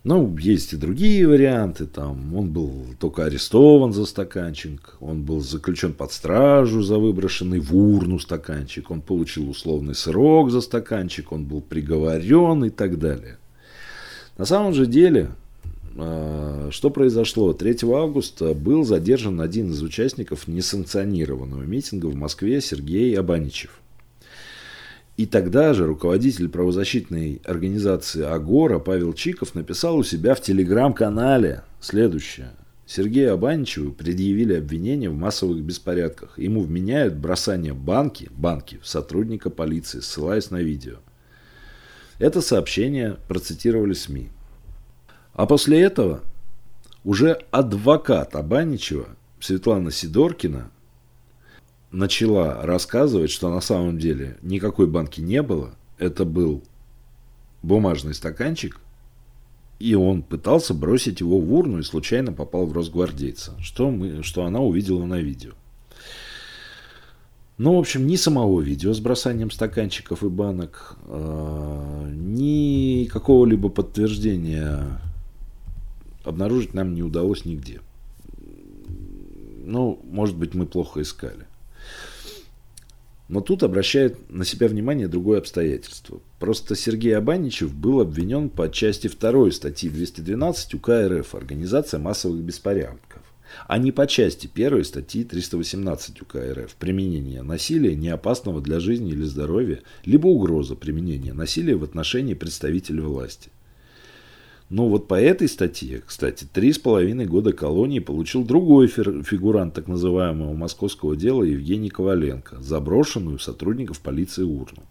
Ну, 0.06 0.38
есть 0.38 0.72
и 0.72 0.78
другие 0.78 1.28
варианты. 1.28 1.86
Там 1.86 2.34
он 2.36 2.52
был 2.52 2.86
только 3.00 3.26
арестован 3.26 3.92
за 3.92 4.06
стаканчик, 4.06 4.96
он 5.02 5.24
был 5.24 5.42
заключен 5.42 5.94
под 5.94 6.14
стражу 6.14 6.82
за 6.82 6.98
выброшенный 6.98 7.60
в 7.60 7.76
урну 7.76 8.18
стаканчик, 8.18 8.92
он 8.92 9.02
получил 9.02 9.50
условный 9.50 9.96
срок 9.96 10.52
за 10.52 10.62
стаканчик, 10.62 11.34
он 11.34 11.44
был 11.44 11.60
приговорен 11.62 12.64
и 12.64 12.70
так 12.70 12.98
далее. 12.98 13.38
На 14.38 14.46
самом 14.46 14.74
же 14.74 14.86
деле, 14.86 15.32
а, 15.98 16.70
что 16.72 16.90
произошло? 16.92 17.52
3 17.52 17.80
августа 17.94 18.54
был 18.54 18.86
задержан 18.86 19.42
один 19.42 19.72
из 19.72 19.82
участников 19.84 20.48
несанкционированного 20.48 21.64
митинга 21.64 22.06
в 22.06 22.16
Москве 22.16 22.62
Сергей 22.62 23.14
Абаничев. 23.20 23.82
И 25.20 25.26
тогда 25.26 25.74
же 25.74 25.86
руководитель 25.86 26.48
правозащитной 26.48 27.42
организации 27.44 28.24
«Агора» 28.24 28.80
Павел 28.80 29.12
Чиков 29.12 29.54
написал 29.54 29.98
у 29.98 30.04
себя 30.06 30.34
в 30.34 30.40
телеграм-канале 30.40 31.64
следующее. 31.82 32.52
Сергею 32.86 33.34
Абаничеву 33.34 33.92
предъявили 33.92 34.54
обвинение 34.54 35.10
в 35.10 35.18
массовых 35.18 35.62
беспорядках. 35.62 36.40
Ему 36.40 36.62
вменяют 36.62 37.16
бросание 37.16 37.74
банки, 37.74 38.30
банки 38.32 38.80
в 38.82 38.88
сотрудника 38.88 39.50
полиции, 39.50 40.00
ссылаясь 40.00 40.52
на 40.52 40.62
видео. 40.62 41.00
Это 42.18 42.40
сообщение 42.40 43.18
процитировали 43.28 43.96
СМИ. 43.96 44.30
А 45.34 45.46
после 45.48 45.82
этого 45.82 46.22
уже 47.04 47.42
адвокат 47.52 48.38
Абаничева 48.38 49.10
Светлана 49.42 49.92
Сидоркина 49.92 50.72
начала 51.92 52.62
рассказывать, 52.62 53.32
что 53.32 53.50
на 53.50 53.62
самом 53.62 53.98
деле 53.98 54.38
никакой 54.42 54.88
банки 54.88 55.22
не 55.22 55.42
было. 55.42 55.76
Это 55.98 56.26
был 56.26 56.64
бумажный 57.62 58.14
стаканчик, 58.14 58.80
и 59.80 59.96
он 59.96 60.24
пытался 60.24 60.74
бросить 60.74 61.20
его 61.20 61.40
в 61.40 61.54
урну 61.54 61.80
и 61.80 61.84
случайно 61.84 62.32
попал 62.32 62.66
в 62.66 62.74
росгвардейца, 62.74 63.56
что, 63.62 63.90
мы, 63.92 64.24
что 64.24 64.46
она 64.46 64.60
увидела 64.60 65.06
на 65.06 65.20
видео. 65.20 65.52
Ну, 67.58 67.76
в 67.76 67.80
общем, 67.80 68.08
ни 68.08 68.16
самого 68.16 68.62
видео 68.62 68.94
с 68.94 69.02
бросанием 69.02 69.52
стаканчиков 69.52 70.24
и 70.24 70.30
банок, 70.30 70.96
э, 71.08 72.12
ни 72.14 73.04
какого-либо 73.06 73.68
подтверждения 73.68 75.02
обнаружить 76.24 76.74
нам 76.74 76.94
не 76.94 77.04
удалось 77.04 77.44
нигде. 77.44 77.82
Ну, 79.66 80.00
может 80.10 80.38
быть, 80.38 80.54
мы 80.54 80.66
плохо 80.68 81.02
искали. 81.02 81.49
Но 83.30 83.42
тут 83.42 83.62
обращает 83.62 84.32
на 84.32 84.44
себя 84.44 84.68
внимание 84.68 85.08
другое 85.08 85.38
обстоятельство. 85.38 86.20
Просто 86.40 86.76
Сергей 86.76 87.16
Абаничев 87.16 87.74
был 87.76 88.02
обвинен 88.02 88.50
по 88.50 88.70
части 88.72 89.08
2 89.08 89.52
статьи 89.52 89.88
212 89.88 90.74
УК 90.74 90.90
РФ 91.08 91.36
«Организация 91.36 92.00
массовых 92.00 92.42
беспорядков», 92.42 93.22
а 93.68 93.78
не 93.78 93.92
по 93.92 94.08
части 94.08 94.50
1 94.52 94.84
статьи 94.84 95.24
318 95.24 96.24
УК 96.24 96.38
РФ 96.38 96.74
«Применение 96.74 97.44
насилия, 97.44 97.96
не 97.96 98.10
опасного 98.10 98.62
для 98.62 98.80
жизни 98.80 99.12
или 99.12 99.24
здоровья, 99.24 99.82
либо 100.06 100.26
угроза 100.26 100.76
применения 100.76 101.34
насилия 101.34 101.76
в 101.76 101.84
отношении 101.84 102.34
представителей 102.34 103.02
власти». 103.02 103.52
Но 104.70 104.88
вот 104.88 105.08
по 105.08 105.20
этой 105.20 105.50
статье, 105.50 106.04
кстати, 106.06 106.46
три 106.46 106.72
с 106.72 106.78
половиной 106.78 107.26
года 107.26 107.54
колонии 107.54 108.00
получил 108.00 108.44
другой 108.44 108.88
фигурант 108.88 109.74
так 109.74 109.88
называемого 109.88 110.54
московского 110.54 111.16
дела 111.16 111.44
Евгений 111.44 111.90
Коваленко, 111.90 112.62
заброшенную 112.62 113.40
сотрудников 113.40 114.00
полиции 114.00 114.44
урну. 114.44 114.84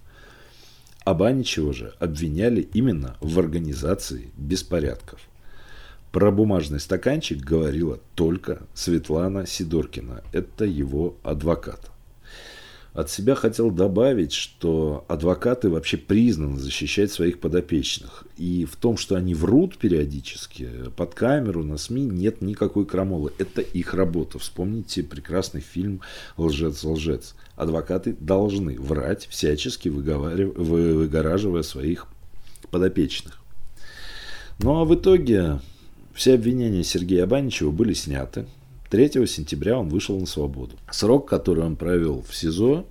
Абаничева 1.04 1.72
же 1.72 1.94
обвиняли 2.00 2.60
именно 2.74 3.16
в 3.20 3.38
организации 3.38 4.32
беспорядков. 4.36 5.20
Про 6.10 6.32
бумажный 6.32 6.80
стаканчик 6.80 7.38
говорила 7.38 8.00
только 8.16 8.62
Светлана 8.74 9.46
Сидоркина. 9.46 10.24
Это 10.32 10.64
его 10.64 11.16
адвокат. 11.22 11.90
От 12.98 13.10
себя 13.10 13.36
хотел 13.36 13.70
добавить, 13.70 14.32
что 14.32 15.04
адвокаты 15.06 15.70
вообще 15.70 15.96
признаны 15.96 16.58
защищать 16.58 17.12
своих 17.12 17.38
подопечных. 17.38 18.24
И 18.36 18.64
в 18.64 18.74
том, 18.74 18.96
что 18.96 19.14
они 19.14 19.34
врут 19.36 19.78
периодически 19.78 20.68
под 20.96 21.14
камеру, 21.14 21.62
на 21.62 21.78
СМИ, 21.78 22.06
нет 22.06 22.42
никакой 22.42 22.86
крамолы. 22.86 23.32
Это 23.38 23.60
их 23.60 23.94
работа. 23.94 24.40
Вспомните 24.40 25.04
прекрасный 25.04 25.60
фильм 25.60 26.00
«Лжец-лжец». 26.36 27.36
Адвокаты 27.54 28.16
должны 28.18 28.80
врать, 28.80 29.28
всячески 29.28 29.88
выгораживая 29.88 31.62
своих 31.62 32.08
подопечных. 32.72 33.38
Ну 34.58 34.80
а 34.80 34.84
в 34.84 34.92
итоге 34.96 35.60
все 36.14 36.34
обвинения 36.34 36.82
Сергея 36.82 37.22
Абаничева 37.22 37.70
были 37.70 37.92
сняты. 37.92 38.46
3 38.90 39.26
сентября 39.26 39.78
он 39.78 39.88
вышел 39.88 40.18
на 40.18 40.26
свободу. 40.26 40.76
Срок, 40.90 41.28
который 41.28 41.62
он 41.62 41.76
провел 41.76 42.22
в 42.26 42.34
СИЗО 42.34 42.86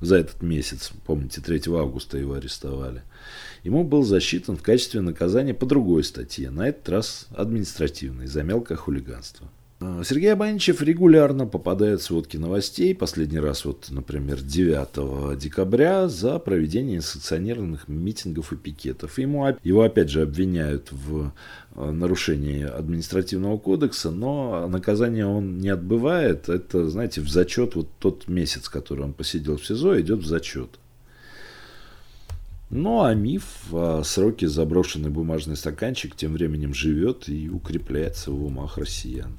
за 0.00 0.16
этот 0.16 0.42
месяц, 0.42 0.92
помните, 1.06 1.40
3 1.40 1.62
августа 1.74 2.18
его 2.18 2.34
арестовали, 2.34 3.02
ему 3.64 3.82
был 3.84 4.04
засчитан 4.04 4.56
в 4.56 4.62
качестве 4.62 5.00
наказания 5.00 5.54
по 5.54 5.66
другой 5.66 6.04
статье, 6.04 6.50
на 6.50 6.68
этот 6.68 6.88
раз 6.88 7.26
административной, 7.34 8.26
за 8.26 8.42
мелкое 8.42 8.76
хулиганство. 8.76 9.48
А, 9.80 10.02
Сергей 10.04 10.32
Абаничев 10.32 10.82
регулярно 10.82 11.46
попадает 11.46 12.00
в 12.00 12.04
сводки 12.04 12.36
новостей. 12.36 12.94
Последний 12.94 13.38
раз, 13.38 13.64
вот, 13.64 13.86
например, 13.90 14.40
9 14.40 15.38
декабря 15.38 16.08
за 16.08 16.38
проведение 16.38 17.00
санкционированных 17.00 17.88
митингов 17.88 18.52
и 18.52 18.56
пикетов. 18.56 19.18
Ему, 19.18 19.56
его 19.62 19.82
опять 19.82 20.10
же 20.10 20.22
обвиняют 20.22 20.88
в 20.92 21.32
а, 21.74 21.90
нарушении 21.90 22.62
административного 22.62 23.58
кодекса, 23.58 24.10
но 24.10 24.66
наказание 24.68 25.26
он 25.26 25.58
не 25.58 25.70
отбывает. 25.70 26.48
Это, 26.48 26.88
знаете, 26.88 27.20
в 27.20 27.28
зачет, 27.28 27.74
вот 27.74 27.88
тот 27.98 28.28
месяц, 28.28 28.68
который 28.68 29.04
он 29.04 29.12
посидел 29.12 29.56
в 29.56 29.66
СИЗО, 29.66 30.00
идет 30.00 30.20
в 30.20 30.26
зачет. 30.26 30.78
Ну 32.70 33.02
а 33.02 33.14
миф 33.14 33.72
о 33.72 34.02
сроке 34.04 34.48
заброшенный 34.48 35.10
бумажный 35.10 35.56
стаканчик 35.56 36.16
тем 36.16 36.32
временем 36.32 36.74
живет 36.74 37.28
и 37.28 37.48
укрепляется 37.48 38.32
в 38.32 38.44
умах 38.44 38.78
россиян. 38.78 39.38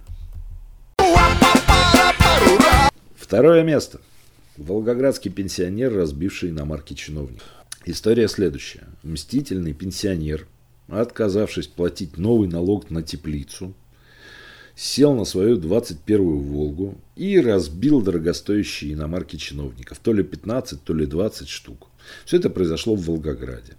Второе 3.16 3.64
место. 3.64 4.00
Волгоградский 4.58 5.32
пенсионер, 5.32 5.94
разбивший 5.94 6.52
иномарки 6.52 6.94
чиновник. 6.94 7.42
История 7.86 8.28
следующая. 8.28 8.84
Мстительный 9.04 9.74
пенсионер, 9.74 10.48
отказавшись 10.88 11.68
платить 11.68 12.18
новый 12.18 12.48
налог 12.48 12.90
на 12.90 13.02
теплицу, 13.02 13.74
сел 14.76 15.14
на 15.14 15.26
свою 15.26 15.58
21-ю 15.58 16.38
«Волгу» 16.38 16.98
и 17.16 17.40
разбил 17.40 18.02
дорогостоящие 18.02 18.94
иномарки 18.94 19.38
чиновников. 19.38 20.00
То 20.00 20.14
ли 20.14 20.24
15, 20.24 20.84
то 20.84 20.94
ли 20.94 21.06
20 21.06 21.50
штук. 21.50 21.88
Все 22.26 22.38
это 22.38 22.50
произошло 22.50 22.96
в 22.96 23.06
Волгограде. 23.06 23.74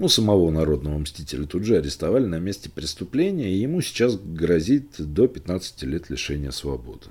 Ну, 0.00 0.08
самого 0.08 0.48
народного 0.52 0.96
мстителя 0.96 1.44
тут 1.44 1.64
же 1.64 1.76
арестовали 1.76 2.24
на 2.24 2.38
месте 2.38 2.70
преступления, 2.70 3.50
и 3.50 3.58
ему 3.58 3.80
сейчас 3.80 4.16
грозит 4.16 4.92
до 4.96 5.26
15 5.26 5.82
лет 5.82 6.08
лишения 6.08 6.52
свободы. 6.52 7.06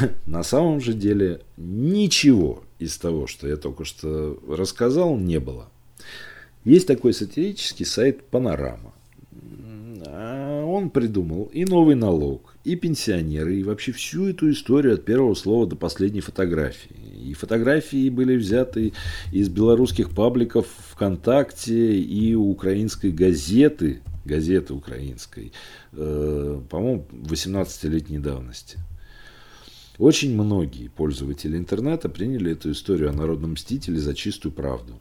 На 0.26 0.42
самом 0.42 0.80
же 0.80 0.94
деле 0.94 1.42
ничего 1.58 2.64
из 2.78 2.96
того, 2.96 3.26
что 3.26 3.46
я 3.46 3.56
только 3.56 3.84
что 3.84 4.42
рассказал, 4.48 5.18
не 5.18 5.38
было. 5.38 5.68
Есть 6.64 6.86
такой 6.86 7.12
сатирический 7.12 7.84
сайт 7.84 8.24
«Панорама». 8.24 8.94
Он 10.76 10.90
придумал 10.90 11.44
и 11.54 11.64
новый 11.64 11.94
налог, 11.94 12.54
и 12.62 12.76
пенсионеры, 12.76 13.56
и 13.56 13.62
вообще 13.62 13.92
всю 13.92 14.26
эту 14.26 14.50
историю 14.50 14.92
от 14.92 15.06
первого 15.06 15.32
слова 15.32 15.66
до 15.66 15.74
последней 15.74 16.20
фотографии. 16.20 16.94
И 17.24 17.32
фотографии 17.32 18.10
были 18.10 18.36
взяты 18.36 18.92
из 19.32 19.48
белорусских 19.48 20.10
пабликов 20.10 20.66
ВКонтакте 20.90 21.98
и 21.98 22.34
украинской 22.34 23.10
газеты, 23.10 24.02
газеты 24.26 24.74
украинской, 24.74 25.52
э, 25.92 26.60
по-моему, 26.68 27.06
18-летней 27.10 28.18
давности. 28.18 28.78
Очень 29.96 30.34
многие 30.34 30.88
пользователи 30.88 31.56
интернета 31.56 32.10
приняли 32.10 32.52
эту 32.52 32.72
историю 32.72 33.08
о 33.08 33.14
народном 33.14 33.52
мстителе 33.52 33.98
за 33.98 34.14
чистую 34.14 34.52
правду. 34.52 35.00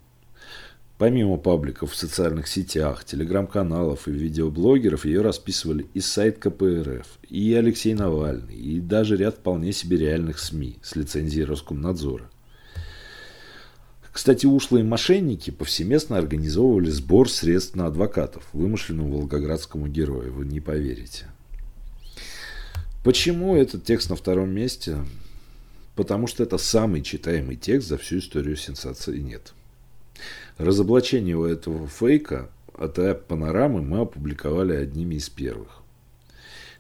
Помимо 0.98 1.36
пабликов 1.36 1.92
в 1.92 1.96
социальных 1.96 2.48
сетях, 2.48 3.04
телеграм-каналов 3.04 4.08
и 4.08 4.12
видеоблогеров, 4.12 5.06
ее 5.06 5.22
расписывали 5.22 5.88
и 5.94 6.00
сайт 6.00 6.40
КПРФ, 6.40 7.06
и 7.30 7.54
Алексей 7.54 7.94
Навальный, 7.94 8.56
и 8.56 8.80
даже 8.80 9.18
ряд 9.18 9.36
вполне 9.36 9.74
себе 9.74 9.98
реальных 9.98 10.40
СМИ 10.40 10.78
с 10.82 10.96
лицензией 10.96 11.44
Роскомнадзора. 11.44 12.30
Кстати, 14.14 14.46
ушлые 14.46 14.86
мошенники 14.86 15.52
повсеместно 15.52 16.18
организовывали 16.18 16.90
сбор 16.90 17.30
средств 17.30 17.76
на 17.76 17.88
адвокатов, 17.88 18.48
вымышленному 18.54 19.18
волгоградскому 19.18 19.90
герою, 19.90 20.32
вы 20.32 20.46
не 20.46 20.62
поверите. 20.62 21.26
Почему 23.04 23.58
этот 23.58 23.84
текст 23.84 24.10
на 24.10 24.16
втором 24.16 24.50
месте? 24.50 25.00
Потому 25.98 26.28
что 26.28 26.44
это 26.44 26.58
самый 26.58 27.02
читаемый 27.02 27.58
текст 27.58 27.90
за 27.90 27.98
всю 27.98 28.20
историю 28.20 28.56
сенсации 28.56 29.18
нет. 29.20 29.54
Разоблачение 30.58 31.52
этого 31.52 31.88
фейка 31.88 32.50
от 32.74 33.28
панорамы 33.28 33.82
мы 33.82 34.02
опубликовали 34.02 34.74
одними 34.74 35.16
из 35.16 35.30
первых. 35.30 35.82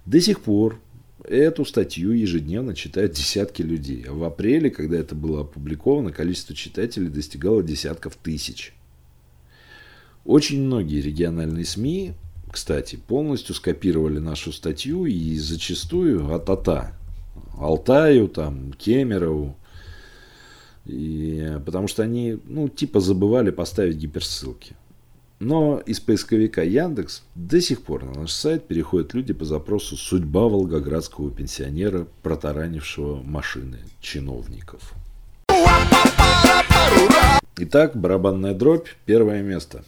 До 0.06 0.22
сих 0.22 0.42
пор 0.42 0.80
эту 1.24 1.66
статью 1.66 2.12
ежедневно 2.12 2.76
читают 2.76 3.14
десятки 3.14 3.62
людей. 3.62 4.06
А 4.08 4.14
в 4.14 4.24
апреле, 4.24 4.70
когда 4.70 4.98
это 4.98 5.16
было 5.16 5.42
опубликовано, 5.42 6.12
количество 6.12 6.56
читателей 6.56 7.10
достигало 7.10 7.64
десятков 7.64 8.16
тысяч. 8.16 8.74
Очень 10.24 10.64
многие 10.64 11.02
региональные 11.02 11.66
СМИ, 11.66 12.14
кстати, 12.52 12.96
полностью 12.96 13.56
скопировали 13.56 14.20
нашу 14.20 14.52
статью 14.52 15.06
и 15.06 15.38
зачастую 15.38 16.34
от 16.34 16.50
АТА. 16.50 16.94
Алтаю, 17.58 18.28
там, 18.28 18.74
Кемерову, 18.74 19.58
и, 20.86 21.60
потому 21.66 21.88
что 21.88 22.04
они, 22.04 22.40
ну, 22.46 22.70
типа 22.70 23.00
забывали 23.00 23.50
поставить 23.50 23.98
гиперссылки. 23.98 24.76
Но 25.40 25.82
из 25.86 26.00
поисковика 26.00 26.64
Яндекс 26.64 27.24
до 27.36 27.60
сих 27.60 27.82
пор 27.82 28.06
на 28.06 28.22
наш 28.22 28.32
сайт 28.32 28.68
переходят 28.68 29.14
люди 29.14 29.34
по 29.34 29.44
запросу 29.44 29.98
«Судьба 29.98 30.44
волгоградского 30.44 31.30
пенсионера, 31.30 32.08
протаранившего 32.24 33.22
машины 33.22 33.80
чиновников». 34.00 34.94
Итак, 37.58 37.96
барабанная 37.96 38.54
дробь, 38.54 38.88
первое 39.06 39.42
место. 39.42 39.84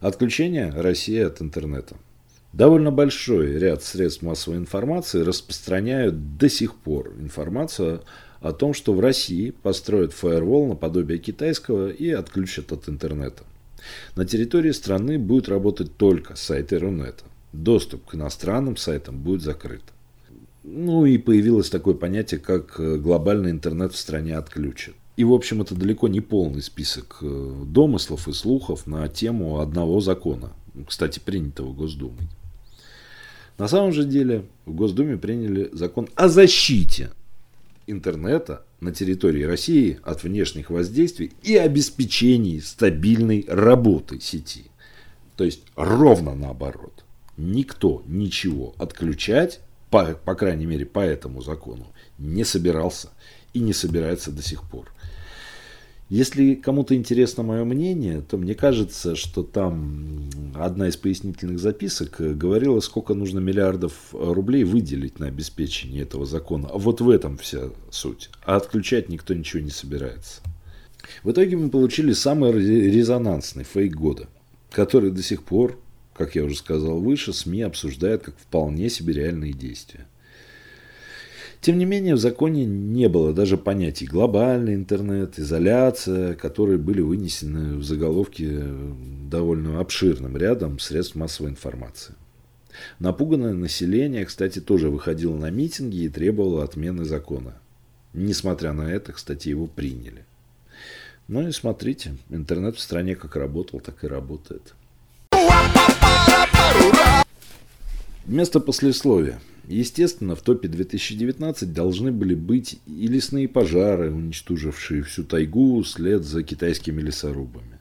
Отключение 0.00 0.70
России 0.70 1.18
от 1.18 1.40
интернета. 1.42 1.96
Довольно 2.52 2.90
большой 2.90 3.58
ряд 3.58 3.82
средств 3.84 4.22
массовой 4.22 4.58
информации 4.58 5.22
распространяют 5.22 6.36
до 6.36 6.48
сих 6.48 6.74
пор 6.74 7.12
информацию 7.20 8.02
о 8.40 8.52
том, 8.52 8.74
что 8.74 8.94
в 8.94 9.00
России 9.00 9.50
построят 9.50 10.12
фаервол 10.12 10.68
наподобие 10.68 11.18
китайского 11.18 11.90
и 11.90 12.10
отключат 12.10 12.72
от 12.72 12.88
интернета. 12.88 13.44
На 14.16 14.24
территории 14.24 14.72
страны 14.72 15.18
будет 15.18 15.48
работать 15.48 15.96
только 15.96 16.36
сайты 16.36 16.78
Рунета. 16.78 17.24
Доступ 17.52 18.06
к 18.06 18.14
иностранным 18.14 18.76
сайтам 18.76 19.18
будет 19.18 19.42
закрыт. 19.42 19.82
Ну 20.62 21.06
и 21.06 21.18
появилось 21.18 21.70
такое 21.70 21.94
понятие, 21.94 22.38
как 22.38 22.78
э, 22.78 22.96
глобальный 22.96 23.50
интернет 23.50 23.92
в 23.92 23.96
стране 23.96 24.36
отключат. 24.36 24.94
И, 25.16 25.24
в 25.24 25.32
общем, 25.32 25.62
это 25.62 25.74
далеко 25.74 26.08
не 26.08 26.20
полный 26.20 26.62
список 26.62 27.18
э, 27.22 27.64
домыслов 27.66 28.28
и 28.28 28.32
слухов 28.32 28.86
на 28.86 29.08
тему 29.08 29.60
одного 29.60 30.00
закона, 30.00 30.52
кстати, 30.86 31.18
принятого 31.18 31.72
Госдумой. 31.72 32.28
На 33.58 33.68
самом 33.68 33.92
же 33.92 34.04
деле 34.04 34.46
в 34.64 34.74
Госдуме 34.74 35.16
приняли 35.16 35.68
закон 35.72 36.08
о 36.14 36.28
защите 36.28 37.10
интернета 37.90 38.64
на 38.80 38.92
территории 38.92 39.42
России 39.42 39.98
от 40.02 40.22
внешних 40.22 40.70
воздействий 40.70 41.32
и 41.42 41.56
обеспечении 41.56 42.60
стабильной 42.60 43.44
работы 43.48 44.20
сети. 44.20 44.70
То 45.36 45.44
есть 45.44 45.62
ровно 45.76 46.34
наоборот. 46.34 47.04
Никто 47.36 48.02
ничего 48.06 48.74
отключать, 48.78 49.60
по, 49.90 50.04
по 50.14 50.34
крайней 50.34 50.66
мере 50.66 50.86
по 50.86 51.00
этому 51.00 51.42
закону, 51.42 51.86
не 52.18 52.44
собирался 52.44 53.10
и 53.52 53.60
не 53.60 53.72
собирается 53.72 54.30
до 54.30 54.42
сих 54.42 54.62
пор. 54.62 54.92
Если 56.10 56.56
кому-то 56.56 56.96
интересно 56.96 57.44
мое 57.44 57.62
мнение, 57.62 58.20
то 58.20 58.36
мне 58.36 58.56
кажется, 58.56 59.14
что 59.14 59.44
там 59.44 60.28
одна 60.56 60.88
из 60.88 60.96
пояснительных 60.96 61.60
записок 61.60 62.16
говорила, 62.36 62.80
сколько 62.80 63.14
нужно 63.14 63.38
миллиардов 63.38 63.94
рублей 64.12 64.64
выделить 64.64 65.20
на 65.20 65.28
обеспечение 65.28 66.02
этого 66.02 66.26
закона. 66.26 66.68
Вот 66.74 67.00
в 67.00 67.08
этом 67.08 67.38
вся 67.38 67.70
суть. 67.90 68.28
А 68.44 68.56
отключать 68.56 69.08
никто 69.08 69.34
ничего 69.34 69.62
не 69.62 69.70
собирается. 69.70 70.40
В 71.22 71.30
итоге 71.30 71.56
мы 71.56 71.70
получили 71.70 72.12
самый 72.12 72.52
резонансный 72.54 73.62
фейк 73.62 73.94
года, 73.94 74.26
который 74.72 75.12
до 75.12 75.22
сих 75.22 75.44
пор, 75.44 75.78
как 76.12 76.34
я 76.34 76.42
уже 76.42 76.56
сказал 76.56 76.98
выше, 76.98 77.32
СМИ 77.32 77.62
обсуждают 77.62 78.24
как 78.24 78.36
вполне 78.36 78.90
себе 78.90 79.14
реальные 79.14 79.52
действия. 79.52 80.08
Тем 81.60 81.76
не 81.76 81.84
менее, 81.84 82.14
в 82.14 82.18
законе 82.18 82.64
не 82.64 83.08
было 83.08 83.34
даже 83.34 83.58
понятий 83.58 84.06
глобальный 84.06 84.74
интернет, 84.74 85.38
изоляция, 85.38 86.34
которые 86.34 86.78
были 86.78 87.02
вынесены 87.02 87.76
в 87.76 87.84
заголовке 87.84 88.64
довольно 89.30 89.78
обширным 89.80 90.38
рядом 90.38 90.78
средств 90.78 91.16
массовой 91.16 91.50
информации. 91.50 92.14
Напуганное 92.98 93.52
население, 93.52 94.24
кстати, 94.24 94.60
тоже 94.60 94.88
выходило 94.88 95.36
на 95.36 95.50
митинги 95.50 96.04
и 96.04 96.08
требовало 96.08 96.64
отмены 96.64 97.04
закона. 97.04 97.54
Несмотря 98.14 98.72
на 98.72 98.90
это, 98.90 99.12
кстати, 99.12 99.48
его 99.48 99.66
приняли. 99.66 100.24
Ну 101.28 101.46
и 101.46 101.52
смотрите, 101.52 102.16
интернет 102.30 102.76
в 102.76 102.80
стране 102.80 103.14
как 103.16 103.36
работал, 103.36 103.80
так 103.80 104.02
и 104.02 104.06
работает. 104.06 104.74
Вместо 108.24 108.60
послесловия. 108.60 109.40
Естественно, 109.70 110.34
в 110.34 110.42
топе 110.42 110.66
2019 110.66 111.72
должны 111.72 112.10
были 112.10 112.34
быть 112.34 112.80
и 112.86 113.06
лесные 113.06 113.46
пожары, 113.46 114.10
уничтожившие 114.10 115.04
всю 115.04 115.22
тайгу 115.22 115.80
вслед 115.82 116.24
за 116.24 116.42
китайскими 116.42 117.00
лесорубами, 117.00 117.78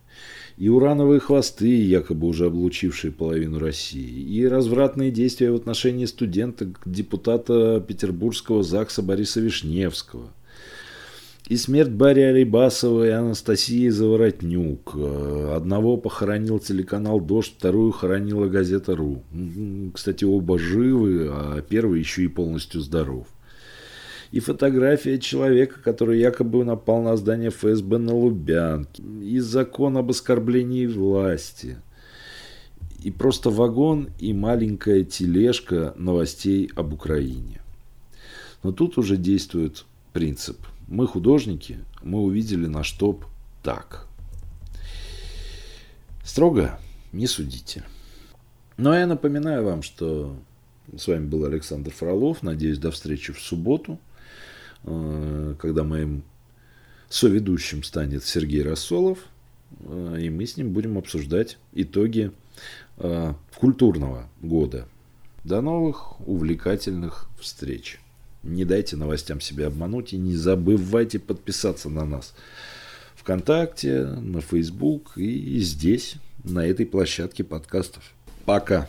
и 0.58 0.70
урановые 0.70 1.20
хвосты, 1.20 1.82
якобы 1.82 2.28
уже 2.28 2.46
облучившие 2.46 3.12
половину 3.12 3.58
России, 3.58 4.22
и 4.22 4.46
развратные 4.46 5.10
действия 5.10 5.52
в 5.52 5.56
отношении 5.56 6.06
студенток 6.06 6.80
депутата 6.86 7.84
Петербургского 7.86 8.62
ЗАГСа 8.62 9.02
Бориса 9.02 9.40
Вишневского– 9.40 10.32
и 11.50 11.58
смерть 11.58 11.90
Барри 11.90 12.22
Алибасова 12.22 13.08
и 13.08 13.10
Анастасии 13.10 13.90
Заворотнюк. 13.90 14.94
Э, 14.96 15.54
одного 15.56 15.98
похоронил 15.98 16.60
телеканал 16.60 17.20
«Дождь», 17.20 17.56
вторую 17.58 17.92
хоронила 17.92 18.46
газета 18.46 18.96
«Ру». 18.96 19.24
Кстати, 19.96 20.26
оба 20.26 20.60
живы, 20.60 21.28
а 21.32 21.62
первый 21.64 22.00
еще 22.00 22.24
и 22.24 22.28
полностью 22.28 22.82
здоров. 22.82 23.28
и 24.32 24.40
фотография 24.40 25.18
человека, 25.18 25.80
который 25.84 26.20
якобы 26.20 26.64
напал 26.64 27.02
на 27.02 27.18
здание 27.18 27.50
ФСБ 27.50 27.98
на 27.98 28.14
Лубянке, 28.14 29.02
и 29.02 29.40
закон 29.40 29.98
об 29.98 30.12
оскорблении 30.12 30.86
власти, 30.86 31.78
и 33.04 33.10
просто 33.10 33.50
вагон 33.50 34.10
и 34.20 34.34
маленькая 34.34 35.04
тележка 35.04 35.96
новостей 35.98 36.70
об 36.76 36.94
Украине. 36.94 37.60
Но 38.62 38.72
тут 38.72 39.00
уже 39.00 39.18
действует 39.18 39.86
принцип. 40.14 40.58
Мы 40.90 41.06
художники, 41.06 41.78
мы 42.02 42.20
увидели 42.20 42.66
наш 42.66 42.92
топ 42.94 43.24
так. 43.62 44.08
Строго 46.24 46.80
не 47.12 47.28
судите. 47.28 47.84
Но 48.76 48.96
я 48.96 49.06
напоминаю 49.06 49.64
вам, 49.66 49.84
что 49.84 50.36
с 50.98 51.08
вами 51.08 51.28
был 51.28 51.46
Александр 51.46 51.92
Фролов. 51.92 52.42
Надеюсь, 52.42 52.80
до 52.80 52.90
встречи 52.90 53.32
в 53.32 53.40
субботу, 53.40 54.00
э, 54.84 55.56
когда 55.60 55.84
моим 55.84 56.24
соведущим 57.08 57.84
станет 57.84 58.24
Сергей 58.24 58.64
Рассолов. 58.64 59.20
Э, 59.82 60.18
и 60.20 60.32
мы 60.32 60.48
с 60.48 60.58
ним 60.58 60.74
будем 60.74 60.98
обсуждать 60.98 61.60
итоги 61.72 62.32
э, 62.98 63.34
культурного 63.56 64.28
года. 64.42 64.88
До 65.44 65.62
новых 65.62 66.20
увлекательных 66.28 67.30
встреч. 67.40 68.00
Не 68.44 68.66
дайте 68.66 68.96
новостям 68.96 69.42
себя 69.42 69.68
обмануть 69.68 70.14
и 70.14 70.18
не 70.18 70.36
забывайте 70.36 71.20
подписаться 71.20 71.90
на 71.90 72.06
нас 72.06 72.34
ВКонтакте, 73.16 74.06
на 74.06 74.42
Facebook 74.42 75.18
и 75.18 75.60
здесь, 75.60 76.16
на 76.44 76.66
этой 76.66 76.86
площадке 76.86 77.44
подкастов. 77.44 78.04
Пока. 78.46 78.88